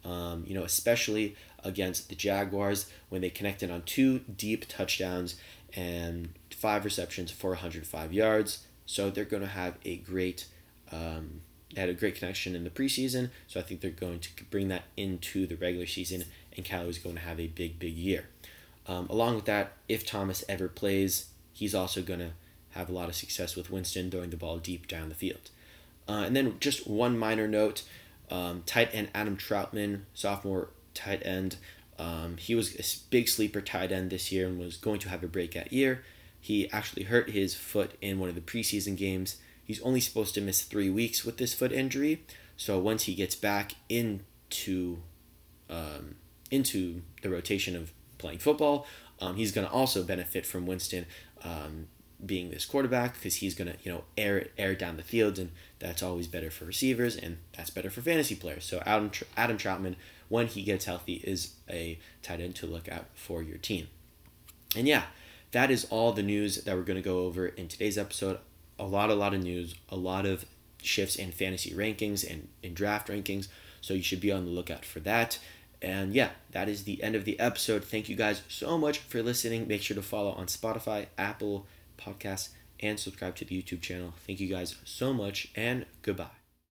Um, 0.05 0.43
you 0.45 0.53
know, 0.53 0.63
especially 0.63 1.35
against 1.63 2.09
the 2.09 2.15
Jaguars 2.15 2.89
when 3.09 3.21
they 3.21 3.29
connected 3.29 3.71
on 3.71 3.83
two 3.83 4.19
deep 4.19 4.67
touchdowns 4.67 5.35
and 5.75 6.29
five 6.51 6.85
receptions 6.85 7.31
for 7.31 7.51
105 7.51 8.13
yards. 8.13 8.65
So 8.85 9.09
they're 9.09 9.25
going 9.25 9.43
to 9.43 9.49
have 9.49 9.77
a 9.85 9.97
great, 9.97 10.47
um, 10.91 11.41
had 11.75 11.89
a 11.89 11.93
great 11.93 12.15
connection 12.15 12.55
in 12.55 12.63
the 12.63 12.69
preseason. 12.69 13.29
So 13.47 13.59
I 13.59 13.63
think 13.63 13.81
they're 13.81 13.91
going 13.91 14.19
to 14.19 14.29
bring 14.51 14.67
that 14.69 14.83
into 14.97 15.47
the 15.47 15.55
regular 15.55 15.85
season, 15.85 16.25
and 16.55 16.67
is 16.87 16.97
going 16.97 17.15
to 17.15 17.21
have 17.21 17.39
a 17.39 17.47
big, 17.47 17.79
big 17.79 17.95
year. 17.95 18.29
Um, 18.87 19.07
along 19.09 19.35
with 19.35 19.45
that, 19.45 19.73
if 19.87 20.05
Thomas 20.05 20.43
ever 20.49 20.67
plays, 20.67 21.27
he's 21.53 21.73
also 21.73 22.01
going 22.01 22.19
to 22.19 22.31
have 22.71 22.89
a 22.89 22.93
lot 22.93 23.09
of 23.09 23.15
success 23.15 23.55
with 23.55 23.71
Winston 23.71 24.11
throwing 24.11 24.29
the 24.29 24.37
ball 24.37 24.57
deep 24.57 24.87
down 24.87 25.09
the 25.09 25.15
field. 25.15 25.49
Uh, 26.07 26.23
and 26.25 26.35
then 26.35 26.57
just 26.59 26.85
one 26.85 27.17
minor 27.17 27.47
note 27.47 27.83
um, 28.29 28.63
tight 28.65 28.89
end 28.93 29.09
Adam 29.13 29.37
Trautman, 29.37 30.01
sophomore 30.13 30.69
tight 30.93 31.21
end, 31.25 31.57
um, 31.99 32.37
he 32.37 32.55
was 32.55 32.75
a 32.75 32.83
big 33.09 33.27
sleeper 33.27 33.61
tight 33.61 33.91
end 33.91 34.09
this 34.09 34.31
year 34.31 34.47
and 34.47 34.59
was 34.59 34.77
going 34.77 34.99
to 34.99 35.09
have 35.09 35.23
a 35.23 35.27
breakout 35.27 35.71
year. 35.71 36.03
He 36.39 36.69
actually 36.71 37.03
hurt 37.03 37.29
his 37.29 37.55
foot 37.55 37.91
in 38.01 38.19
one 38.19 38.29
of 38.29 38.35
the 38.35 38.41
preseason 38.41 38.97
games. 38.97 39.37
He's 39.63 39.81
only 39.81 39.99
supposed 39.99 40.33
to 40.35 40.41
miss 40.41 40.61
three 40.61 40.89
weeks 40.89 41.23
with 41.23 41.37
this 41.37 41.53
foot 41.53 41.71
injury. 41.71 42.23
So 42.57 42.79
once 42.79 43.03
he 43.03 43.15
gets 43.15 43.35
back 43.35 43.73
into 43.89 44.99
um, 45.69 46.15
into 46.51 47.01
the 47.21 47.29
rotation 47.29 47.75
of 47.75 47.91
playing 48.17 48.39
football, 48.39 48.85
um, 49.21 49.37
he's 49.37 49.51
going 49.51 49.65
to 49.65 49.73
also 49.73 50.03
benefit 50.03 50.45
from 50.45 50.67
Winston 50.67 51.05
um, 51.43 51.87
being 52.23 52.49
this 52.49 52.65
quarterback 52.65 53.15
because 53.15 53.35
he's 53.35 53.55
going 53.55 53.71
to 53.71 53.77
you 53.83 53.91
know 53.91 54.03
air 54.17 54.47
air 54.57 54.75
down 54.75 54.97
the 54.97 55.03
field 55.03 55.39
and 55.39 55.51
that's 55.79 56.03
always 56.03 56.27
better 56.27 56.51
for 56.51 56.65
receivers 56.65 57.15
and 57.15 57.37
that's 57.55 57.69
better 57.69 57.89
for 57.89 58.01
fantasy 58.01 58.35
players. 58.35 58.65
So 58.65 58.81
Adam 58.85 59.11
Adam 59.37 59.57
Trautman 59.57 59.95
when 60.33 60.47
he 60.47 60.63
gets 60.63 60.85
healthy 60.85 61.21
is 61.23 61.53
a 61.69 61.99
tight 62.23 62.39
end 62.39 62.55
to 62.55 62.65
look 62.65 62.89
out 62.89 63.05
for 63.13 63.43
your 63.43 63.59
team. 63.59 63.87
And 64.75 64.87
yeah, 64.87 65.03
that 65.51 65.69
is 65.69 65.85
all 65.91 66.11
the 66.11 66.23
news 66.23 66.63
that 66.63 66.75
we're 66.75 66.81
going 66.81 66.97
to 66.97 67.07
go 67.07 67.19
over 67.19 67.45
in 67.45 67.67
today's 67.67 67.99
episode. 67.99 68.39
A 68.79 68.83
lot, 68.83 69.11
a 69.11 69.13
lot 69.13 69.35
of 69.35 69.43
news, 69.43 69.75
a 69.89 69.95
lot 69.95 70.25
of 70.25 70.45
shifts 70.81 71.17
in 71.17 71.31
fantasy 71.31 71.69
rankings 71.69 72.27
and 72.27 72.47
in 72.63 72.73
draft 72.73 73.09
rankings. 73.09 73.47
So 73.79 73.93
you 73.93 74.01
should 74.01 74.21
be 74.21 74.31
on 74.31 74.45
the 74.45 74.49
lookout 74.49 74.85
for 74.85 74.99
that. 75.01 75.37
And 75.83 76.15
yeah, 76.15 76.29
that 76.49 76.67
is 76.67 76.85
the 76.85 77.03
end 77.03 77.13
of 77.13 77.25
the 77.25 77.39
episode. 77.39 77.83
Thank 77.83 78.09
you 78.09 78.15
guys 78.15 78.41
so 78.47 78.75
much 78.75 78.97
for 78.97 79.21
listening. 79.21 79.67
Make 79.67 79.83
sure 79.83 79.93
to 79.93 80.01
follow 80.01 80.31
on 80.31 80.47
Spotify, 80.47 81.05
Apple 81.15 81.67
Podcasts, 81.95 82.49
and 82.79 82.99
subscribe 82.99 83.35
to 83.35 83.45
the 83.45 83.61
YouTube 83.61 83.81
channel. 83.81 84.15
Thank 84.25 84.39
you 84.39 84.47
guys 84.47 84.77
so 84.83 85.13
much, 85.13 85.49
and 85.55 85.85
goodbye. 86.01 86.42